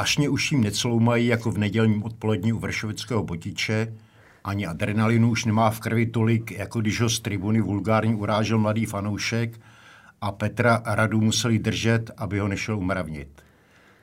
[0.00, 3.94] Vášně už jim necloumají jako v nedělním odpolední u Vršovického botiče,
[4.44, 8.86] ani adrenalinu už nemá v krvi tolik, jako když ho z tribuny vulgárně urážel mladý
[8.86, 9.60] fanoušek
[10.20, 13.42] a Petra Radu museli držet, aby ho nešel umravnit.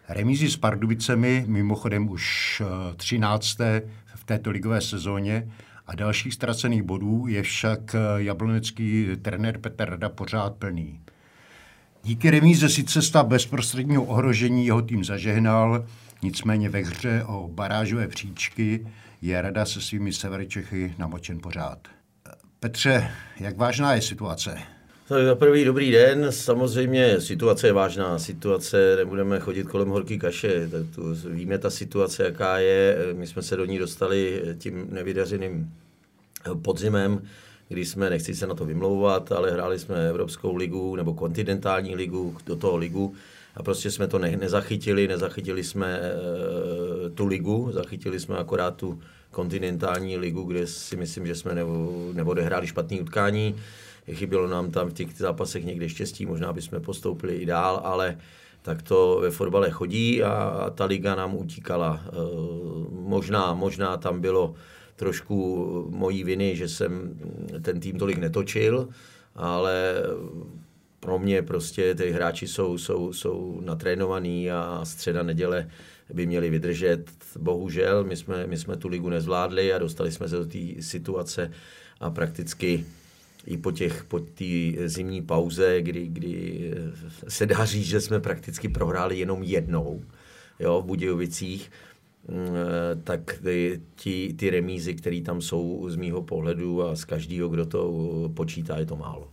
[0.10, 2.62] Remízy s Pardubicemi, mimochodem už
[2.96, 3.62] 13.
[3.62, 3.82] Eh,
[4.16, 5.52] v této ligové sezóně,
[5.88, 11.00] a dalších ztracených bodů je však eh, jablonecký trenér Petr Rada pořád plný.
[12.08, 15.86] Díky remíze sice stav bezprostředního ohrožení jeho tým zažehnal,
[16.24, 18.88] nicméně ve hře o barážové příčky
[19.22, 21.80] je Rada se svými Severčechy namočen pořád.
[22.60, 24.58] Petře, jak vážná je situace?
[25.08, 26.32] Tak za prvý dobrý den.
[26.32, 28.20] Samozřejmě situace je vážná.
[28.20, 30.68] Situace, nebudeme chodit kolem horký kaše.
[30.72, 32.98] Tak tu, víme ta situace, jaká je.
[33.14, 35.74] My jsme se do ní dostali tím nevydařeným
[36.62, 37.22] podzimem,
[37.70, 42.38] kdy jsme, nechci se na to vymlouvat, ale hráli jsme Evropskou ligu nebo kontinentální ligu,
[42.46, 43.16] do toho ligu
[43.56, 49.00] a prostě jsme to ne, nezachytili, nezachytili jsme e, tu ligu, zachytili jsme akorát tu
[49.32, 51.52] kontinentální ligu, kde si myslím, že jsme
[52.14, 53.56] neodehráli špatné utkání.
[54.12, 58.18] Chybělo nám tam v těch zápasech někde štěstí, možná bychom postoupili i dál, ale
[58.62, 62.02] tak to ve fotbale chodí a ta liga nám utíkala.
[62.06, 62.12] E,
[62.92, 64.56] možná, možná tam bylo
[64.98, 67.20] trošku mojí viny, že jsem
[67.62, 68.90] ten tým tolik netočil,
[69.36, 69.94] ale
[71.00, 75.70] pro mě prostě ty hráči jsou, jsou, jsou natrénovaní a středa neděle
[76.14, 77.06] by měli vydržet.
[77.40, 81.52] Bohužel, my jsme, my jsme tu ligu nezvládli a dostali jsme se do té situace
[82.00, 82.86] a prakticky
[83.46, 84.20] i po těch po
[84.86, 86.72] zimní pauze, kdy, kdy
[87.28, 90.04] se dá říct, že jsme prakticky prohráli jenom jednou
[90.60, 91.72] jo, v Budějovicích,
[93.04, 93.40] tak
[94.04, 97.92] ty, ty, remízy, které tam jsou z mýho pohledu a z každého, kdo to
[98.34, 99.28] počítá, je to málo.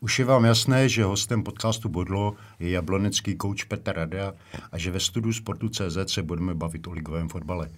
[0.00, 4.34] Už je vám jasné, že hostem podcastu Bodlo je jablonecký kouč Petr Rada
[4.72, 7.70] a že ve studiu Sportu.cz se budeme bavit o ligovém fotbale.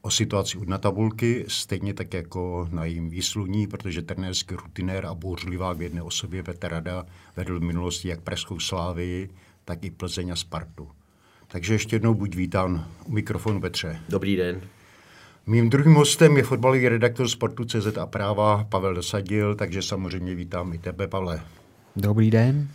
[0.00, 5.78] O situaci na tabulky, stejně tak jako na jím výsluní, protože trenérský rutinér a bouřlivák
[5.78, 9.30] v jedné osobě Petr Rada vedl v minulosti jak Pražskou Slávii,
[9.64, 10.88] tak i Plzeň a Spartu.
[11.50, 14.00] Takže ještě jednou buď vítán u mikrofonu Petře.
[14.08, 14.60] Dobrý den.
[15.46, 20.72] Mým druhým hostem je fotbalový redaktor Sportu CZ a práva Pavel Dosadil, takže samozřejmě vítám
[20.72, 21.40] i tebe, Pavle.
[21.96, 22.68] Dobrý den.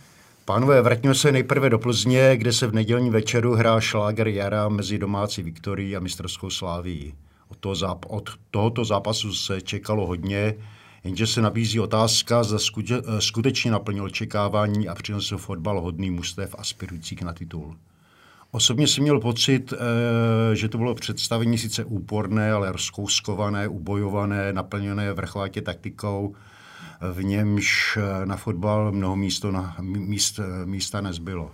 [0.44, 4.98] Pánové, vraťme se nejprve do Plzně, kde se v nedělní večeru hrá šláger jara mezi
[4.98, 7.14] domácí Viktorií a mistrovskou Sláví.
[7.48, 10.54] Od, toho záp- od tohoto zápasu se čekalo hodně,
[11.04, 12.58] jenže se nabízí otázka, zda
[13.18, 17.76] skutečně naplnil očekávání a přinesl fotbal hodný mustev aspirujících na titul.
[18.54, 25.12] Osobně jsem měl pocit, eh, že to bylo představení sice úporné, ale rozkouskované, ubojované, naplněné
[25.12, 26.34] vrchovatě taktikou,
[27.12, 31.50] v němž eh, na fotbal mnoho místo na, míst, eh, místa nezbylo.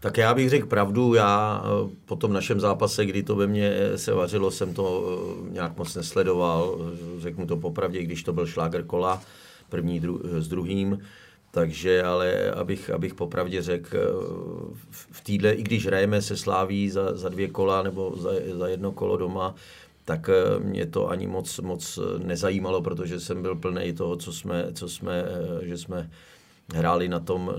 [0.00, 1.62] Tak já bych řekl pravdu, já
[2.04, 5.04] po tom našem zápase, kdy to ve mně se vařilo, jsem to
[5.50, 6.78] nějak moc nesledoval,
[7.18, 9.22] řeknu to popravdě, když to byl šláger kola,
[9.68, 10.98] první dru, s druhým,
[11.54, 14.04] takže ale abych, abych popravdě řekl, eh,
[14.90, 18.92] v týdle, i když hrajeme se sláví za, za dvě kola nebo za, za jedno
[18.92, 19.54] kolo doma,
[20.04, 24.66] tak eh, mě to ani moc, moc nezajímalo, protože jsem byl plný toho, co jsme,
[24.72, 26.10] co jsme, eh, že jsme
[26.74, 27.52] hráli na tom,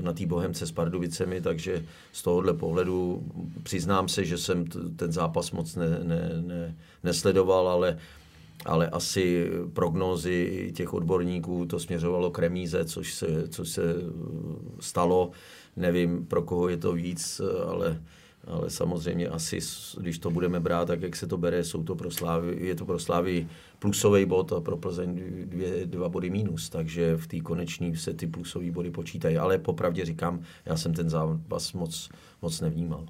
[0.00, 3.22] na, té Bohemce s Pardubicemi, takže z tohohle pohledu
[3.62, 4.64] přiznám se, že jsem
[4.96, 7.98] ten zápas moc ne, ne, ne, nesledoval, ale
[8.64, 13.82] ale asi prognózy těch odborníků to směřovalo k remíze, což se, což se
[14.80, 15.30] stalo.
[15.76, 18.02] Nevím, pro koho je to víc, ale,
[18.46, 19.58] ale samozřejmě asi,
[20.00, 22.86] když to budeme brát, tak jak se to bere, jsou to pro Slávy, je to
[22.86, 23.48] pro Slávy
[23.78, 28.26] plusový bod a pro Plzeň dvě, dva body mínus, takže v té koneční se ty
[28.26, 29.36] plusové body počítají.
[29.36, 32.08] Ale popravdě říkám, já jsem ten zápas moc,
[32.42, 33.06] moc nevnímal.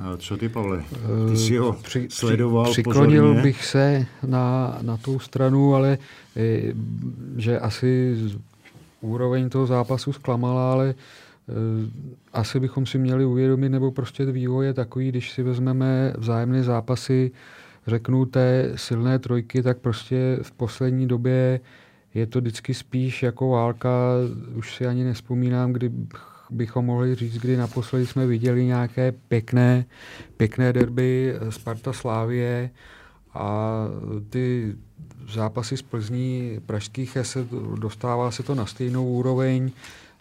[0.00, 0.84] A co ty, Pavle?
[1.30, 3.42] Ty jsi ho při, sledoval Přiklonil pozorně?
[3.42, 5.98] bych se na, na tu stranu, ale
[6.36, 6.60] eh,
[7.36, 8.16] že asi
[9.00, 11.52] úroveň toho zápasu zklamala, ale eh,
[12.32, 17.30] asi bychom si měli uvědomit, nebo prostě vývoj je takový, když si vezmeme vzájemné zápasy,
[17.86, 21.60] řeknu té silné trojky, tak prostě v poslední době
[22.14, 23.90] je to vždycky spíš jako válka,
[24.54, 25.90] už si ani nespomínám, kdy
[26.52, 29.84] bychom mohli říct, kdy naposledy jsme viděli nějaké pěkné,
[30.36, 32.70] pěkné derby Sparta Slávie
[33.34, 33.76] a
[34.30, 34.74] ty
[35.28, 37.46] zápasy z Plzní pražských se
[37.78, 39.70] dostává se to na stejnou úroveň,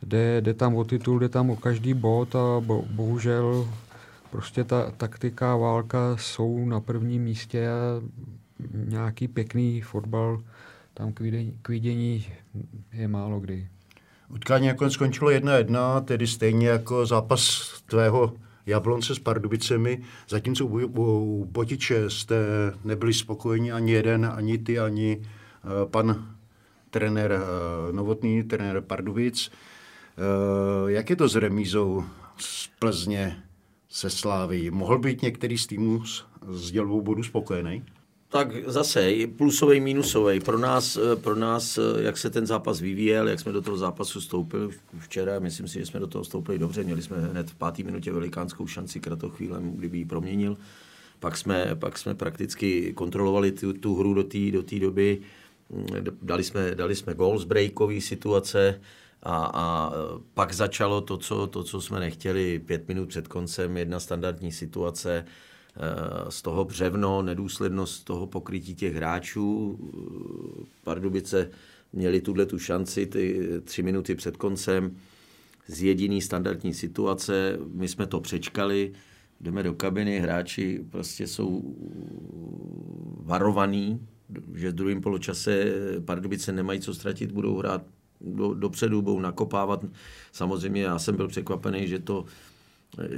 [0.04, 3.68] jde, jde tam o titul, jde tam o každý bod a bo, bohužel
[4.32, 8.02] prostě ta taktika a válka jsou na prvním místě a
[8.74, 10.42] nějaký pěkný fotbal
[10.94, 12.26] tam k vidění, k vidění
[12.94, 13.68] je málo kdy.
[14.34, 18.34] Utkání nakonec skončilo 1-1, tedy stejně jako zápas tvého
[18.66, 22.36] Jablonce s Pardubicemi, zatímco u, u Botiče jste
[22.84, 26.36] nebyli spokojeni ani jeden, ani ty, ani uh, pan
[26.90, 29.52] trenér uh, Novotný, trenér Pardubic.
[29.52, 32.04] Uh, jak je to s remízou
[32.38, 33.44] z Plzně
[33.90, 34.72] se Slávy?
[34.72, 37.84] Mohl být některý z týmů s, s dělbou bodu spokojený?
[38.32, 40.40] Tak zase plusový, minusový.
[40.40, 44.70] Pro nás, pro nás, jak se ten zápas vyvíjel, jak jsme do toho zápasu vstoupili
[45.00, 46.84] včera, myslím si, že jsme do toho vstoupili dobře.
[46.84, 50.58] Měli jsme hned v páté minutě velikánskou šanci kratochvílem, kdyby ji proměnil.
[51.20, 55.22] Pak jsme, pak jsme prakticky kontrolovali tu, tu hru do té do doby.
[56.22, 58.82] Dali jsme, dali jsme gol z breakové situace
[59.24, 59.92] a, a
[60.34, 62.60] pak začalo to co, to, co jsme nechtěli.
[62.60, 65.26] Pět minut před koncem, jedna standardní situace,
[66.30, 69.80] z toho břevno, nedůslednost toho pokrytí těch hráčů.
[70.84, 71.50] Pardubice
[71.94, 74.98] měli tuhle tu šanci ty tři minuty před koncem
[75.68, 77.60] z jediný standardní situace.
[77.74, 78.92] My jsme to přečkali,
[79.42, 81.76] jdeme do kabiny, hráči prostě jsou
[83.18, 84.08] varovaní,
[84.56, 85.74] že v druhém poločase
[86.06, 87.84] Pardubice nemají co ztratit, budou hrát
[88.22, 89.86] do, dopředu, budou nakopávat.
[90.32, 92.26] Samozřejmě já jsem byl překvapený, že to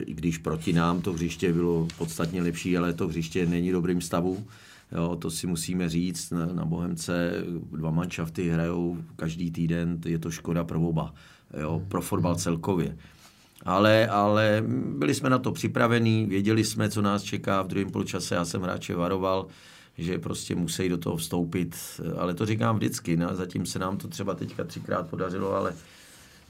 [0.06, 4.46] i když proti nám to hřiště bylo podstatně lepší, ale to hřiště není dobrým stavu.
[4.92, 6.32] Jo, to si musíme říct.
[6.32, 7.32] Na, na Bohemce
[7.72, 11.14] dva manšafty hrajou každý týden, je to škoda pro oba,
[11.62, 12.98] jo, pro fotbal celkově.
[13.66, 14.64] Ale, ale
[14.98, 18.36] byli jsme na to připravení, věděli jsme, co nás čeká v druhém poločase.
[18.36, 19.48] Já jsem hráče varoval,
[19.98, 21.76] že prostě musí do toho vstoupit.
[22.18, 23.18] Ale to říkám vždycky.
[23.18, 25.74] No, zatím se nám to třeba teďka třikrát podařilo, ale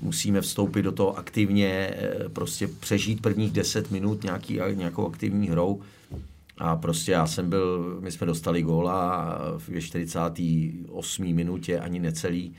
[0.03, 5.81] musíme vstoupit do toho aktivně, eh, prostě přežít prvních 10 minut nějaký, nějakou aktivní hrou.
[6.57, 11.33] A prostě já jsem byl, my jsme dostali góla v 48.
[11.33, 12.53] minutě, ani necelý,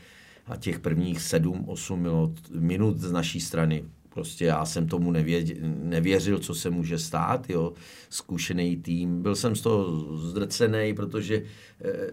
[0.46, 6.54] a těch prvních 7-8 minut, z naší strany, prostě já jsem tomu nevěděl, nevěřil, co
[6.54, 7.72] se může stát, jo,
[8.10, 9.22] zkušený tým.
[9.22, 11.42] Byl jsem z toho zdrcený, protože
[11.84, 12.10] eh,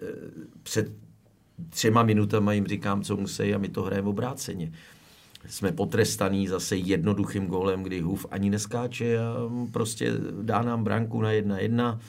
[0.63, 0.91] před
[1.69, 4.71] třema minutami jim říkám, co musí a my to hrajeme obráceně
[5.47, 9.33] jsme potrestaný zase jednoduchým gólem, kdy Huf ani neskáče a
[9.71, 10.11] prostě
[10.41, 11.99] dá nám branku na jedna jedna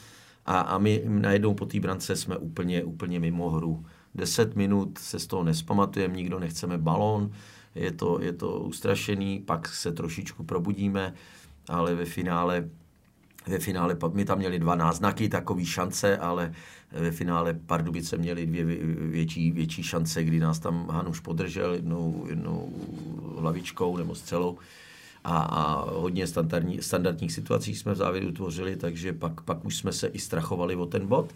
[0.46, 3.84] a, a my najednou po té brance jsme úplně, úplně mimo hru.
[4.14, 7.30] Deset minut se z toho nespamatujeme, nikdo nechceme balón,
[7.74, 11.14] je to, je to ustrašený, pak se trošičku probudíme,
[11.68, 12.68] ale ve finále
[13.46, 16.52] ve finále my tam měli dva náznaky, takové šance, ale
[16.92, 22.72] ve finále Pardubice měli dvě větší, větší šance, kdy nás tam Hanuš podržel jednou, jednou
[23.38, 24.58] hlavičkou nebo střelou
[25.24, 29.92] a, a hodně standardní, standardních situací jsme v závěru tvořili, takže pak, pak už jsme
[29.92, 31.34] se i strachovali o ten bod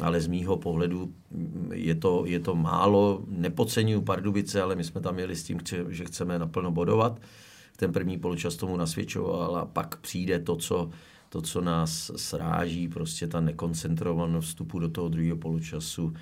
[0.00, 1.12] ale z mýho pohledu
[1.72, 3.24] je to, je to málo.
[3.28, 5.58] Nepodceňuju Pardubice, ale my jsme tam měli s tím,
[5.88, 7.20] že chceme naplno bodovat.
[7.76, 10.90] Ten první poločas tomu nasvědčoval a pak přijde to, co,
[11.32, 16.14] to, co nás sráží, prostě ta nekoncentrovanost vstupu do toho druhého poločasu.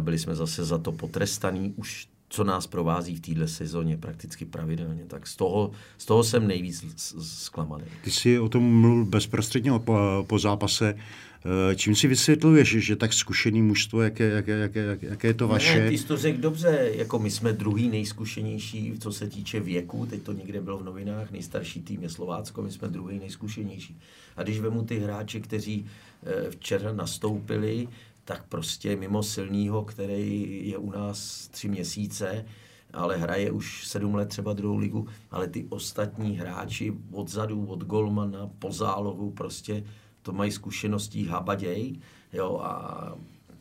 [0.00, 5.04] Byli jsme zase za to potrestaný už co nás provází v téhle sezóně prakticky pravidelně.
[5.04, 6.84] Tak z toho, z toho jsem nejvíc
[7.20, 7.84] zklamaný.
[8.04, 10.94] Ty jsi o tom mluvil bezprostředně po, po zápase.
[11.44, 15.80] Eh, čím si vysvětluješ, že tak zkušený mužstvo, jaké, jaké, jaké, jaké je to vaše?
[15.80, 20.06] Ne, ty jsi to řekl dobře, jako my jsme druhý nejzkušenější, co se týče věku,
[20.06, 23.98] teď to někde bylo v novinách, nejstarší tým je Slovácko, my jsme druhý nejzkušenější.
[24.36, 25.86] A když vemu ty hráče, kteří
[26.26, 27.88] eh, včera nastoupili,
[28.24, 32.44] tak prostě mimo silného, který je u nás tři měsíce,
[32.92, 38.50] ale hraje už sedm let třeba druhou ligu, ale ty ostatní hráči odzadu, od golmana,
[38.58, 39.84] po zálohu, prostě
[40.22, 41.96] to mají zkušeností habaděj,
[42.32, 43.12] jo, a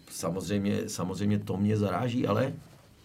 [0.10, 2.53] samozřejmě, samozřejmě to mě zaráží, ale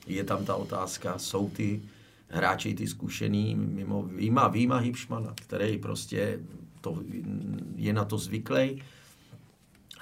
[0.06, 1.82] je tam ta otázka, jsou ty
[2.28, 6.40] hráči ty zkušený, mimo výma, výma Hipšmana, který prostě
[6.80, 7.02] to,
[7.76, 8.82] je na to zvyklý,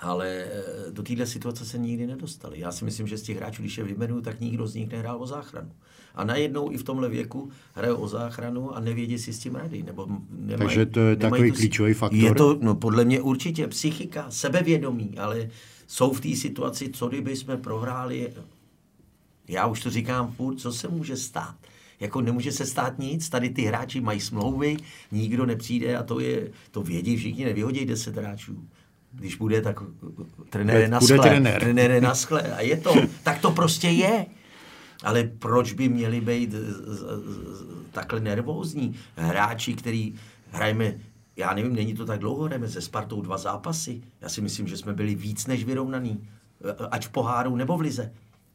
[0.01, 2.61] ale eh, do téhle situace se nikdy nedostali.
[2.61, 5.23] Já si myslím, že z těch hráčů, když je vyjmenuju, tak nikdo z nich nehrál
[5.23, 5.73] o záchranu.
[6.15, 9.83] A najednou i v tomhle věku hrajou o záchranu a nevědí si s tím rady.
[9.83, 12.21] Nebo nemají, Takže to je takový to, klíčový faktor?
[12.21, 15.51] Je to, no podle mě určitě psychika, sebevědomí, ale
[15.87, 18.33] jsou v té situaci, co kdyby jsme prohráli,
[19.49, 21.55] já už to říkám furt, co se může stát.
[22.01, 24.77] Jako nemůže se stát nic, tady ty hráči mají smlouvy,
[25.13, 28.65] nikdo nepřijde a to je, to vědí všichni, nevyhodí 10 hráčů
[29.19, 29.81] když bude, tak
[30.51, 31.19] trenér je na skle.
[31.19, 31.61] Trenér.
[31.61, 32.43] trenér je na skle.
[32.43, 34.27] A je to, tak to prostě je.
[35.05, 36.55] Ale proč by měli být
[37.93, 40.15] takhle nervózní hráči, který
[40.51, 40.95] hrajeme,
[41.37, 44.03] já nevím, není to tak dlouho, hrajeme se Spartou dva zápasy.
[44.21, 46.29] Já si myslím, že jsme byli víc než vyrovnaný.
[46.91, 48.13] Ať v poháru nebo v lize.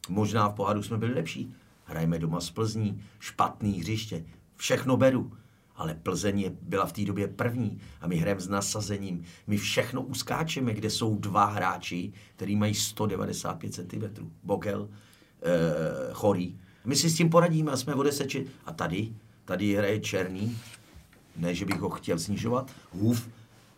[0.10, 1.54] Možná v poháru jsme byli lepší.
[1.86, 4.26] Hrajeme doma z Plzní, špatný hřiště.
[4.56, 5.32] Všechno beru.
[5.80, 9.24] ale Plzeň je, byla v té době první a my hrajeme s nasazením.
[9.48, 14.32] My všechno uskáčeme, kde jsou dva hráči, který mají 195 cm.
[14.44, 14.90] Bogel,
[15.44, 16.56] eh, Chorý.
[16.86, 18.48] My si s tím poradíme a jsme o deseči.
[18.66, 19.14] A tady,
[19.46, 20.58] tady hraje Černý,
[21.38, 23.30] ne, že bych ho chtěl snižovat, Hův,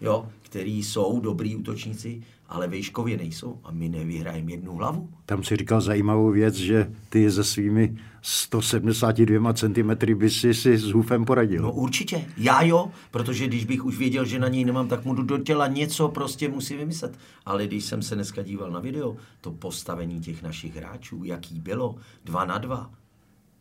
[0.02, 5.10] jo, který jsou dobrý útočníci, ale vejškově nejsou a my nevyhrajeme jednu hlavu.
[5.26, 10.84] Tam si říkal zajímavou věc, že ty se svými 172 cm by si, si s
[10.84, 11.62] Hufem poradil.
[11.62, 15.14] No určitě, já jo, protože když bych už věděl, že na něj nemám, tak mu
[15.14, 17.18] do těla něco prostě musím vymyslet.
[17.46, 21.96] Ale když jsem se dneska díval na video, to postavení těch našich hráčů, jaký bylo,
[22.26, 22.92] dva na dva,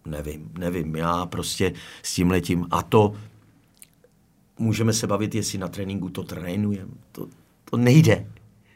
[0.06, 3.14] nevím, nevím, já prostě s tím letím a to
[4.58, 6.92] můžeme se bavit, jestli na tréninku to trénujeme.
[7.12, 7.26] To,
[7.70, 8.26] to nejde.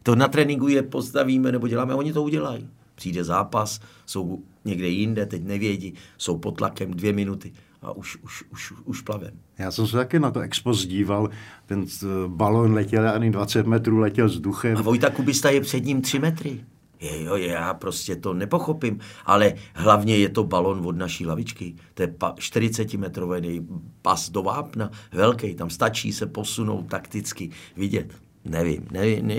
[0.05, 2.69] To na tréninku je postavíme nebo děláme, oni to udělají.
[2.95, 8.45] Přijde zápas, jsou někde jinde, teď nevědí, jsou pod tlakem dvě minuty a už, už,
[8.53, 9.31] už, už plavem.
[9.59, 11.29] Já jsem se taky na to expoz díval,
[11.67, 14.77] ten eh, balon letěl ani 20 metrů, letěl vzduchem.
[14.77, 16.65] A Vojta Kubista je před ním 3 metry.
[17.01, 21.75] Je, jo, já prostě to nepochopím, ale hlavně je to balon od naší lavičky.
[21.95, 23.67] To je 40-metrový
[24.03, 28.24] pas do vápna, velký, tam stačí se posunout takticky, vidět.
[28.45, 29.35] Nevím, ne, ne,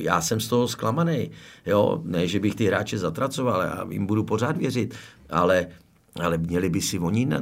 [0.00, 1.30] já jsem z toho zklamaný.
[1.66, 4.94] Jo, ne, že bych ty hráče zatracoval, já jim budu pořád věřit,
[5.30, 5.66] ale,
[6.20, 7.40] ale měli by si oni na,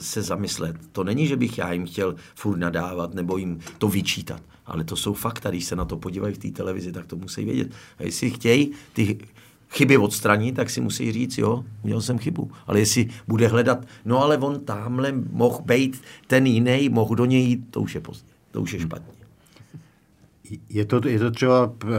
[0.00, 0.76] se zamyslet.
[0.92, 4.96] To není, že bych já jim chtěl furt nadávat nebo jim to vyčítat, ale to
[4.96, 5.50] jsou fakta.
[5.50, 7.70] Když se na to podívají v té televizi, tak to musí vědět.
[7.98, 9.18] A jestli chtějí ty
[9.70, 12.50] chyby odstranit, tak si musí říct, jo, měl jsem chybu.
[12.66, 17.42] Ale jestli bude hledat, no ale on tamhle mohl být ten jiný, mohl do něj
[17.42, 19.15] jít, to už je pozdě, to už je špatně.
[20.68, 21.90] Je to, je to třeba uh,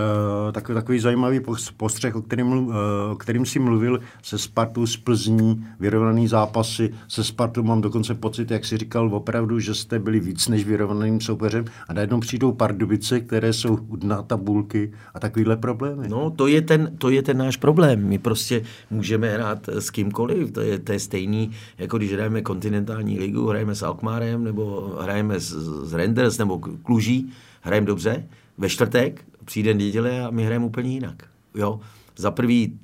[0.52, 1.40] takový, takový zajímavý
[1.78, 2.76] postřeh, o kterým, uh,
[3.12, 6.94] o kterým si mluvil se Spartou z Plzní, vyrovnaný zápasy.
[7.08, 11.22] Se Spartou mám dokonce pocit, jak si říkal, opravdu, že jste byli víc než vyrovnaným
[11.22, 16.10] soupeřem a najednou přijdou Pardubice, které jsou u dna tabulky a takovýhle problémy.
[16.10, 18.08] No, to je, ten, to je ten náš problém.
[18.08, 18.62] My prostě
[18.92, 20.52] můžeme hrát s kýmkoliv.
[20.52, 25.40] To je, to je stejný, jako když hrajeme kontinentální ligu, hrajeme s Alkmárem, nebo hrajeme
[25.40, 30.92] s, s Renders, nebo Kluží hrajeme dobře, ve čtvrtek přijde neděle a my hrajeme úplně
[30.94, 31.24] jinak.
[31.56, 31.80] Jo?
[32.16, 32.80] Za prvý,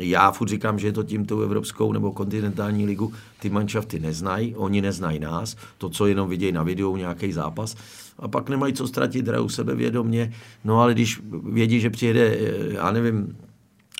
[0.00, 4.56] já furt říkám, že je to tím tou evropskou nebo kontinentální ligu, ty manšafty neznají,
[4.56, 7.76] oni neznají nás, to, co jenom vidějí na videu, nějaký zápas,
[8.18, 10.32] a pak nemají co ztratit, hrajou sebevědomě,
[10.64, 12.38] no ale když vědí, že přijede,
[12.70, 13.36] já nevím,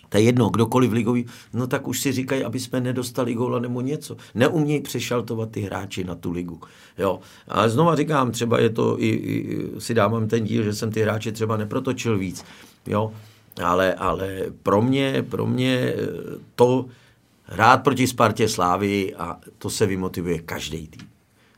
[0.09, 3.81] to je jedno, kdokoliv ligový, no tak už si říkají, aby jsme nedostali góla nebo
[3.81, 4.17] něco.
[4.35, 6.61] Neumějí přešaltovat ty hráči na tu ligu.
[6.99, 7.21] Jo.
[7.49, 11.03] A znova říkám, třeba je to, i, i si dávám ten díl, že jsem ty
[11.03, 12.45] hráče třeba neprotočil víc.
[12.87, 13.13] Jo.
[13.65, 15.97] Ale, ale pro mě, pro mě eh,
[16.55, 16.87] to
[17.45, 21.09] hrát proti Spartě Slávy a to se vymotivuje každý tým.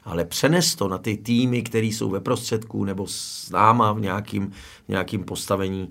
[0.04, 4.52] Ale přenes to na ty týmy, které jsou ve prostředku nebo s náma v nějakým,
[4.88, 5.88] nějakým postavení,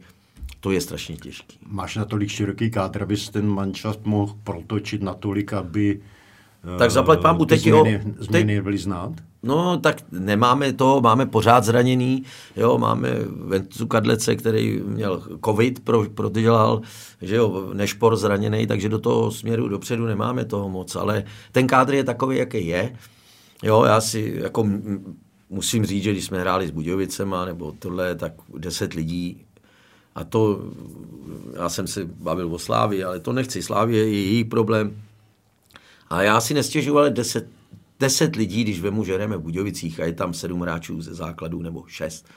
[0.60, 1.60] to je strašně těžký.
[1.68, 6.02] Máš na tolik široký kádr, abys ten manšaft mohl protočit natolik, aby
[6.78, 9.12] tak zaplať pán teď změny, změny byly znát?
[9.44, 12.24] No, tak nemáme to, máme pořád zraněný,
[12.56, 16.82] jo, máme Ventu Kadlece, který měl covid, pro, prodělal,
[17.22, 21.94] že jo, nešpor zraněný, takže do toho směru dopředu nemáme toho moc, ale ten kádr
[21.94, 22.96] je takový, jaký je.
[23.64, 24.68] Jo, já si jako
[25.50, 29.46] musím říct, že když jsme hráli s Budějovicema nebo tohle, tak deset lidí
[30.16, 30.62] a to,
[31.56, 33.64] já jsem se bavil o Slávii, ale to nechci.
[33.64, 35.02] Slávie je její problém.
[36.10, 37.48] A já si nestěžuji, ale deset,
[38.00, 41.62] deset lidí, když vemu, že jdeme v Budějovicích a je tam sedm hráčů ze základů
[41.62, 42.28] nebo šest,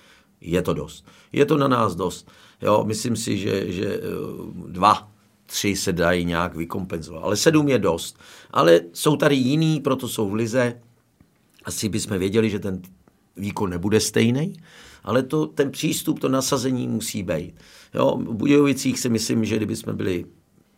[0.41, 1.07] je to dost.
[1.33, 2.31] Je to na nás dost.
[2.63, 4.01] Jo, myslím si, že, že eh,
[4.69, 5.09] dva,
[5.47, 7.25] tři se dají nějak vykompenzovat.
[7.25, 8.19] Ale sedm je dost.
[8.51, 10.81] Ale jsou tady jiný, proto jsou v lize.
[11.65, 12.83] Asi bychom věděli, že ten
[13.37, 14.57] výkon nebude stejný
[15.05, 17.55] ale to, ten přístup, to nasazení musí být.
[17.95, 20.27] Jo, v Budějovicích si myslím, že kdyby jsme byli,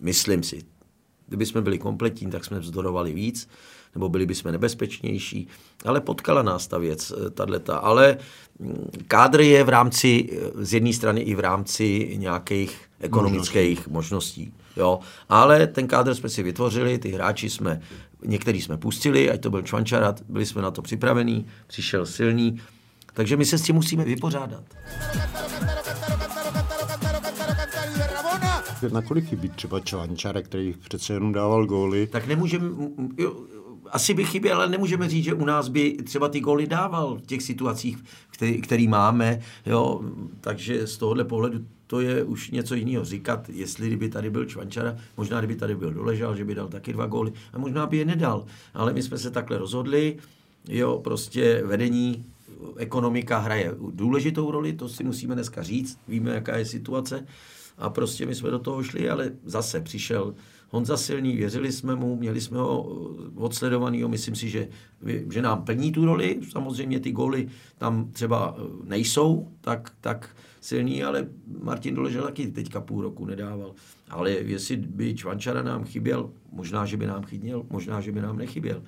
[0.00, 0.62] myslím si,
[1.26, 3.48] kdyby jsme byli kompletní, tak jsme vzdorovali víc,
[3.94, 5.48] nebo byli bychom nebezpečnější,
[5.84, 7.84] ale potkala nás ta věc, eh, tato.
[7.84, 8.16] Ale
[8.58, 14.40] mm, kádr je v rámci, eh, z jedné strany i v rámci nějakých ekonomických možností.
[14.40, 15.00] možností jo.
[15.28, 17.80] Ale ten kádr jsme si vytvořili, ty hráči jsme,
[18.24, 22.60] některý jsme pustili, ať to byl Čvančarat, byli jsme na to připravení, přišel silný,
[23.14, 24.62] takže my se s tím musíme vypořádat.
[28.92, 32.06] Nakolik chybí třeba Čvančara, který přece jenom dával góly?
[32.06, 32.68] Tak nemůžeme,
[33.90, 37.26] asi by chyběl, ale nemůžeme říct, že u nás by třeba ty góly dával v
[37.26, 37.98] těch situacích,
[38.30, 40.00] který, který máme, jo,
[40.40, 44.96] takže z tohohle pohledu to je už něco jiného říkat, jestli by tady byl Čvančara,
[45.16, 48.04] možná kdyby tady byl doležal, že by dal taky dva góly a možná by je
[48.04, 48.44] nedal,
[48.74, 50.16] ale my jsme se takhle rozhodli,
[50.68, 52.24] jo, prostě vedení,
[52.76, 57.26] ekonomika hraje důležitou roli, to si musíme dneska říct, víme, jaká je situace
[57.78, 60.34] a prostě my jsme do toho šli, ale zase přišel
[60.70, 64.68] Honza Silný, věřili jsme mu, měli jsme ho eh, odsledovaný, myslím si, že,
[65.30, 71.04] že nám plní tu roli, samozřejmě ty góly tam třeba eh, nejsou tak, tak silný,
[71.04, 71.28] ale
[71.62, 73.74] Martin Doležel taky teďka půl roku nedával.
[74.10, 78.38] Ale jestli by Čvančara nám chyběl, možná, že by nám chyběl, možná, že by nám
[78.38, 78.82] nechyběl.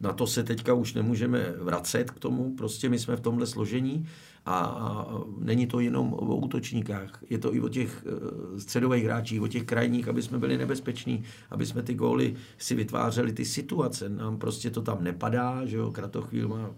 [0.00, 4.06] Na to se teďka už nemůžeme vracet k tomu, prostě my jsme v tomhle složení
[4.46, 5.06] a,
[5.38, 9.64] není to jenom o útočníkách, je to i o těch uh, středových hráčích, o těch
[9.64, 14.08] krajních, aby jsme byli nebezpeční, aby jsme ty góly si vytvářeli ty situace.
[14.08, 16.70] Nám prostě to tam nepadá, že jo, Kratochvíl má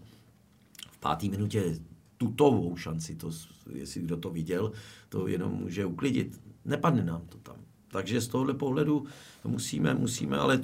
[0.91, 1.79] v páté minutě
[2.17, 3.31] tutovou šanci, to,
[3.73, 4.73] jestli kdo to viděl,
[5.09, 6.41] to jenom může uklidit.
[6.65, 7.57] Nepadne nám to tam.
[7.89, 9.07] Takže z tohohle pohledu
[9.45, 10.61] musíme, musíme, ale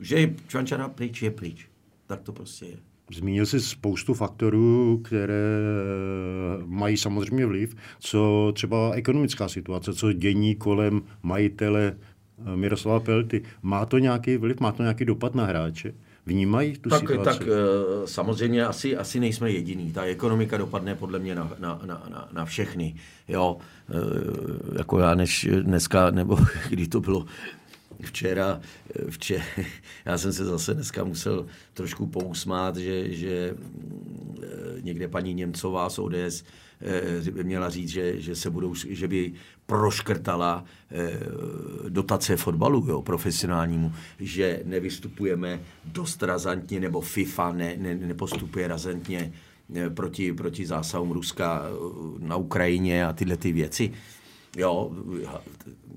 [0.00, 1.68] že je Čvančara pryč, je pryč.
[2.06, 2.76] Tak to prostě je.
[3.14, 5.60] Zmínil jsi spoustu faktorů, které
[6.66, 11.96] mají samozřejmě vliv, co třeba ekonomická situace, co dění kolem majitele
[12.52, 13.42] eh, Miroslava Pelty.
[13.62, 15.94] Má to nějaký vliv, má to nějaký dopad na hráče?
[16.26, 17.38] Vnímají tu tak, situaci?
[17.38, 19.92] Tak eh, samozřejmě asi, asi nejsme jediný.
[19.92, 22.94] Ta ekonomika dopadne podle mě na, na, na, na všechny.
[23.28, 23.56] Jo,
[23.90, 26.38] eh, jako já než dneska, nebo
[26.70, 27.26] kdy to bylo,
[28.00, 28.60] včera,
[29.10, 29.44] včera,
[30.04, 33.54] já jsem se zase dneska musel trošku pousmát, že, že
[34.42, 34.46] eh,
[34.80, 36.44] někde paní Němcová z ODS
[36.80, 39.32] eh, měla říct, že, že, se budou, že by
[39.66, 41.20] proškrtala eh,
[41.88, 49.32] dotace fotbalu jo, profesionálnímu, že nevystupujeme dost razantně, nebo FIFA ne, ne, nepostupuje razantně
[49.94, 51.62] proti, proti zásahům Ruska
[52.18, 53.92] na Ukrajině a tyhle ty věci.
[54.56, 54.90] Jo,
[55.22, 55.40] já,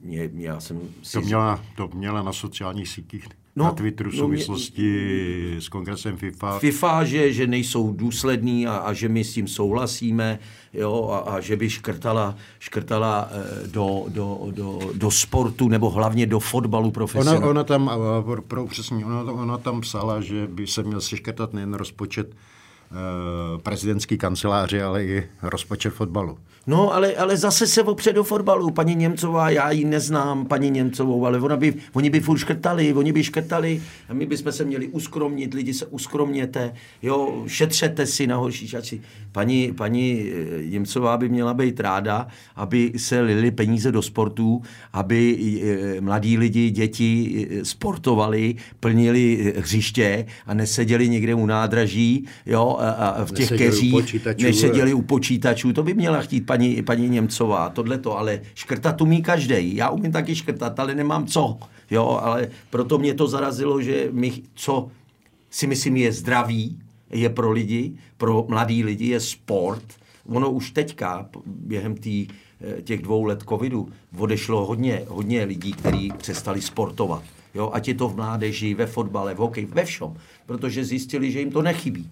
[0.01, 1.13] mě, já jsem si...
[1.13, 5.69] To měla, to měla na sociálních sítích, no, na Twitteru v souvislosti no, mě, s
[5.69, 6.59] kongresem FIFA.
[6.59, 10.39] FIFA, že, že nejsou důslední a, a že my s tím souhlasíme,
[10.73, 16.25] jo, a, a že by škrtala, škrtala eh, do, do, do, do sportu, nebo hlavně
[16.25, 17.49] do fotbalu profesionálního.
[17.49, 17.91] Ona, ona tam,
[18.25, 22.48] pro, pro přesně, ona, ona tam psala, že by se měl seškrtat nejen rozpočet Eh,
[23.63, 26.37] prezidentský kanceláři, ale i rozpočet fotbalu.
[26.69, 28.71] No, ale, ale zase se opře do fotbalu.
[28.71, 33.11] Paní Němcová, já ji neznám, paní Němcovou, ale ona by, oni by furt škrtali, oni
[33.11, 38.35] by škrtali a my bychom se měli uskromnit, lidi se uskromněte, jo, šetřete si na
[38.35, 39.01] horší čači.
[39.31, 44.61] Paní, paní eh, Němcová by měla být ráda, aby se lili peníze do sportu,
[44.93, 45.37] aby
[45.97, 53.31] eh, mladí lidi, děti sportovali, plnili hřiště a neseděli někde u nádraží, jo, a v
[53.31, 55.73] těch keřích, než seděli u počítačů.
[55.73, 59.75] To by měla chtít paní, paní Němcová, tohle to, ale škrtat umí každý.
[59.75, 61.57] Já umím taky škrtat, ale nemám co.
[61.91, 64.87] Jo, ale proto mě to zarazilo, že my, co
[65.49, 66.79] si myslím je zdraví,
[67.11, 69.83] je pro lidi, pro mladý lidi, je sport.
[70.25, 72.27] Ono už teďka, během tý,
[72.61, 77.23] eh, těch dvou let covidu, odešlo hodně, hodně lidí, kteří přestali sportovat.
[77.55, 80.13] Jo, ať je to v mládeži, ve fotbale, v hokeji, ve všem.
[80.45, 82.09] Protože zjistili, že jim to nechybí.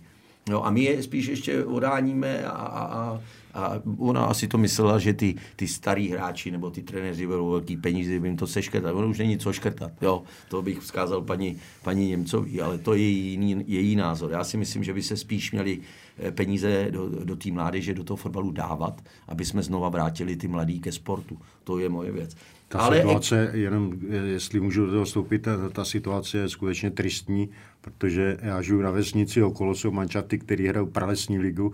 [0.49, 3.21] No a my je spíš ještě odáníme a, a,
[3.53, 7.77] a, ona asi to myslela, že ty, ty starý hráči nebo ty trenéři budou velký
[7.77, 8.95] peníze, by jim to seškrtat.
[8.95, 9.91] Ono už není co škrtat.
[10.01, 14.31] Jo, to bych vzkázal paní, paní Němcovi, ale to je její, její názor.
[14.31, 15.79] Já si myslím, že by se spíš měli
[16.19, 20.47] eh, peníze do, do té mládeže, do toho fotbalu dávat, aby jsme znova vrátili ty
[20.47, 21.37] mladí ke sportu.
[21.63, 22.35] To je moje věc.
[22.67, 23.93] Ta Ale situace, jenom
[24.25, 27.49] jestli můžu do toho vstoupit, ta, ta situace je skutečně tristní,
[27.81, 31.73] protože já žiju na vesnici, okolo jsou mančaty, který hrajou pralesní ligu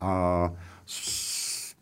[0.00, 0.52] a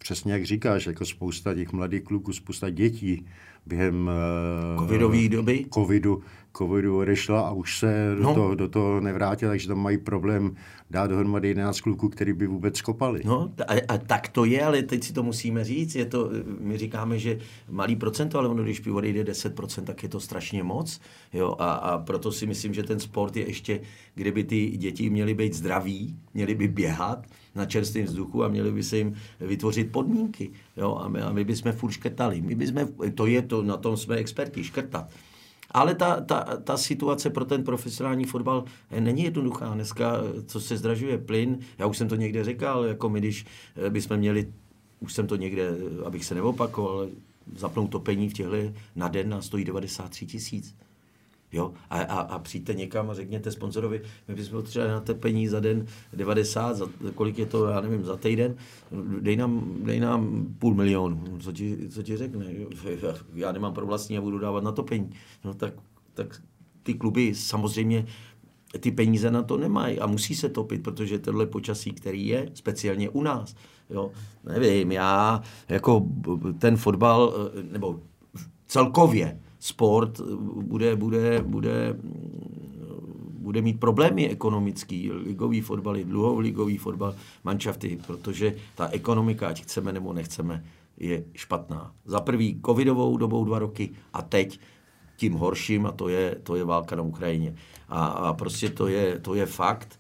[0.01, 3.27] přesně jak říkáš, jako spousta těch mladých kluků, spousta dětí
[3.67, 6.23] během eh, covidové doby covidu,
[6.57, 8.29] covidu odešla a už se no.
[8.29, 10.57] do, toho, do toho nevrátila, takže tam mají problém
[10.91, 13.21] dát dohromady 11 kluků, který by vůbec kopali.
[13.25, 15.95] No a, a tak to je, ale teď si to musíme říct.
[15.95, 20.21] Je to, my říkáme, že malý procento, ale ono, když odejde 10%, tak je to
[20.21, 21.01] strašně moc.
[21.33, 21.57] Jo?
[21.59, 23.81] A, a proto si myslím, že ten sport je ještě,
[24.15, 28.83] kdyby ty děti měly být zdraví, měly by běhat na čerstvém vzduchu a měly by
[28.83, 30.51] se jim vytvořit podmínky.
[30.77, 30.97] Jo?
[31.03, 32.41] A, my, a my bychom furt škrtali.
[32.41, 35.11] My bychom, to je to, na tom jsme experti, škrtat.
[35.71, 39.75] Ale ta, ta, ta situace pro ten profesionální fotbal eh, není jednoduchá.
[39.75, 43.47] Dneska, eh, co se zdražuje plyn, já už jsem to někde říkal, jako my, když
[43.87, 44.53] eh, bychom měli,
[45.01, 45.69] už jsem to někde,
[46.05, 47.09] abych se neopakoval,
[47.57, 48.57] zapnout topení v těchto
[48.97, 50.77] na den nás stojí 93 tisíc.
[51.53, 51.73] Jo?
[51.91, 55.87] A, a, a přijďte někam a řekněte sponzorovi, my bychom potřebovali na tepení za den
[56.13, 58.57] 90, za, kolik je to, já nevím, za týden,
[59.21, 62.47] dej nám, dej nám půl milionu, co ti, co ti řekne?
[63.35, 65.11] Já nemám pro vlastní a budu dávat na topení.
[65.45, 65.75] No tak,
[66.15, 66.43] tak
[66.83, 68.07] ty kluby samozřejmě
[68.81, 73.11] ty peníze na to nemají a musí se topit, protože tohle počasí, který je, speciálně
[73.11, 73.55] u nás,
[73.91, 74.11] jo,
[74.45, 76.07] nevím, já jako
[76.59, 78.01] ten fotbal, nebo
[78.67, 80.21] celkově sport
[80.63, 81.97] bude, bude, bude,
[83.39, 85.97] bude mít problémy ekonomický, ligový fotbal,
[86.39, 90.65] ligový fotbal, manšafty, protože ta ekonomika, ať chceme nebo nechceme,
[90.97, 91.93] je špatná.
[92.05, 94.61] Za prvý covidovou dobou dva roky a teď
[95.17, 97.55] tím horším a to je, to je válka na Ukrajině.
[97.89, 99.99] A, a prostě to je, to je fakt.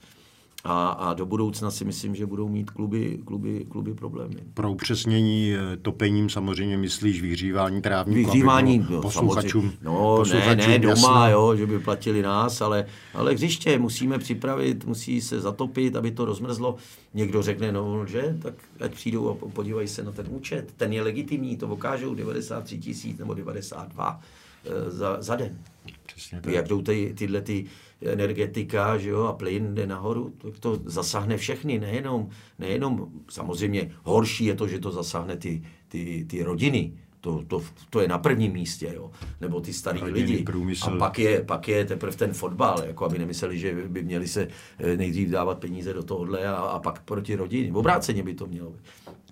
[0.64, 4.36] A, a do budoucna si myslím, že budou mít kluby, kluby, kluby problémy.
[4.54, 8.16] Pro upřesnění eh, topením samozřejmě myslíš vyhřívání trávníků?
[8.16, 9.72] Vyhřívání no, posluchačům.
[9.82, 14.84] No posluchačům, ne, ne doma, jo, že by platili nás, ale, ale hřiště musíme připravit,
[14.84, 16.76] musí se zatopit, aby to rozmrzlo.
[17.14, 20.72] Někdo řekne, no že, tak ať přijdou a podívají se na ten účet.
[20.76, 24.39] Ten je legitimní, to ukážou 93 tisíc nebo 92 eh,
[24.88, 25.58] za, za den.
[26.06, 26.52] Přesně tak.
[26.52, 27.66] Jak jdou ty, tyhle ty
[28.02, 34.44] energetika že jo, a plyn jde nahoru, tak to zasáhne všechny, nejenom, nejenom, samozřejmě horší
[34.44, 38.52] je to, že to zasáhne ty, ty, ty rodiny, to, to, to je na prvním
[38.52, 39.10] místě, jo.
[39.40, 40.42] nebo ty starý Rodiny, lidi.
[40.44, 40.90] Průmysl.
[40.90, 44.48] A pak je, pak je teprve ten fotbal, jako aby nemysleli, že by měli se
[44.78, 47.72] eh, nejdřív dávat peníze do tohohle a, a pak proti rodiny.
[47.72, 48.80] Obráceně by to mělo být.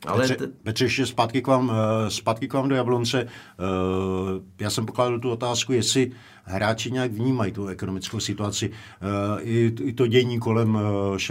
[0.07, 0.53] Ale Petře, t...
[0.63, 1.73] Petře, ještě zpátky k, vám,
[2.07, 3.21] eh, zpátky k vám do Jablonce.
[3.21, 3.29] Eh,
[4.61, 6.13] já jsem pokládal tu otázku, jestli
[6.45, 8.71] hráči nějak vnímají tu ekonomickou situaci.
[9.41, 10.79] I, i to dění kolem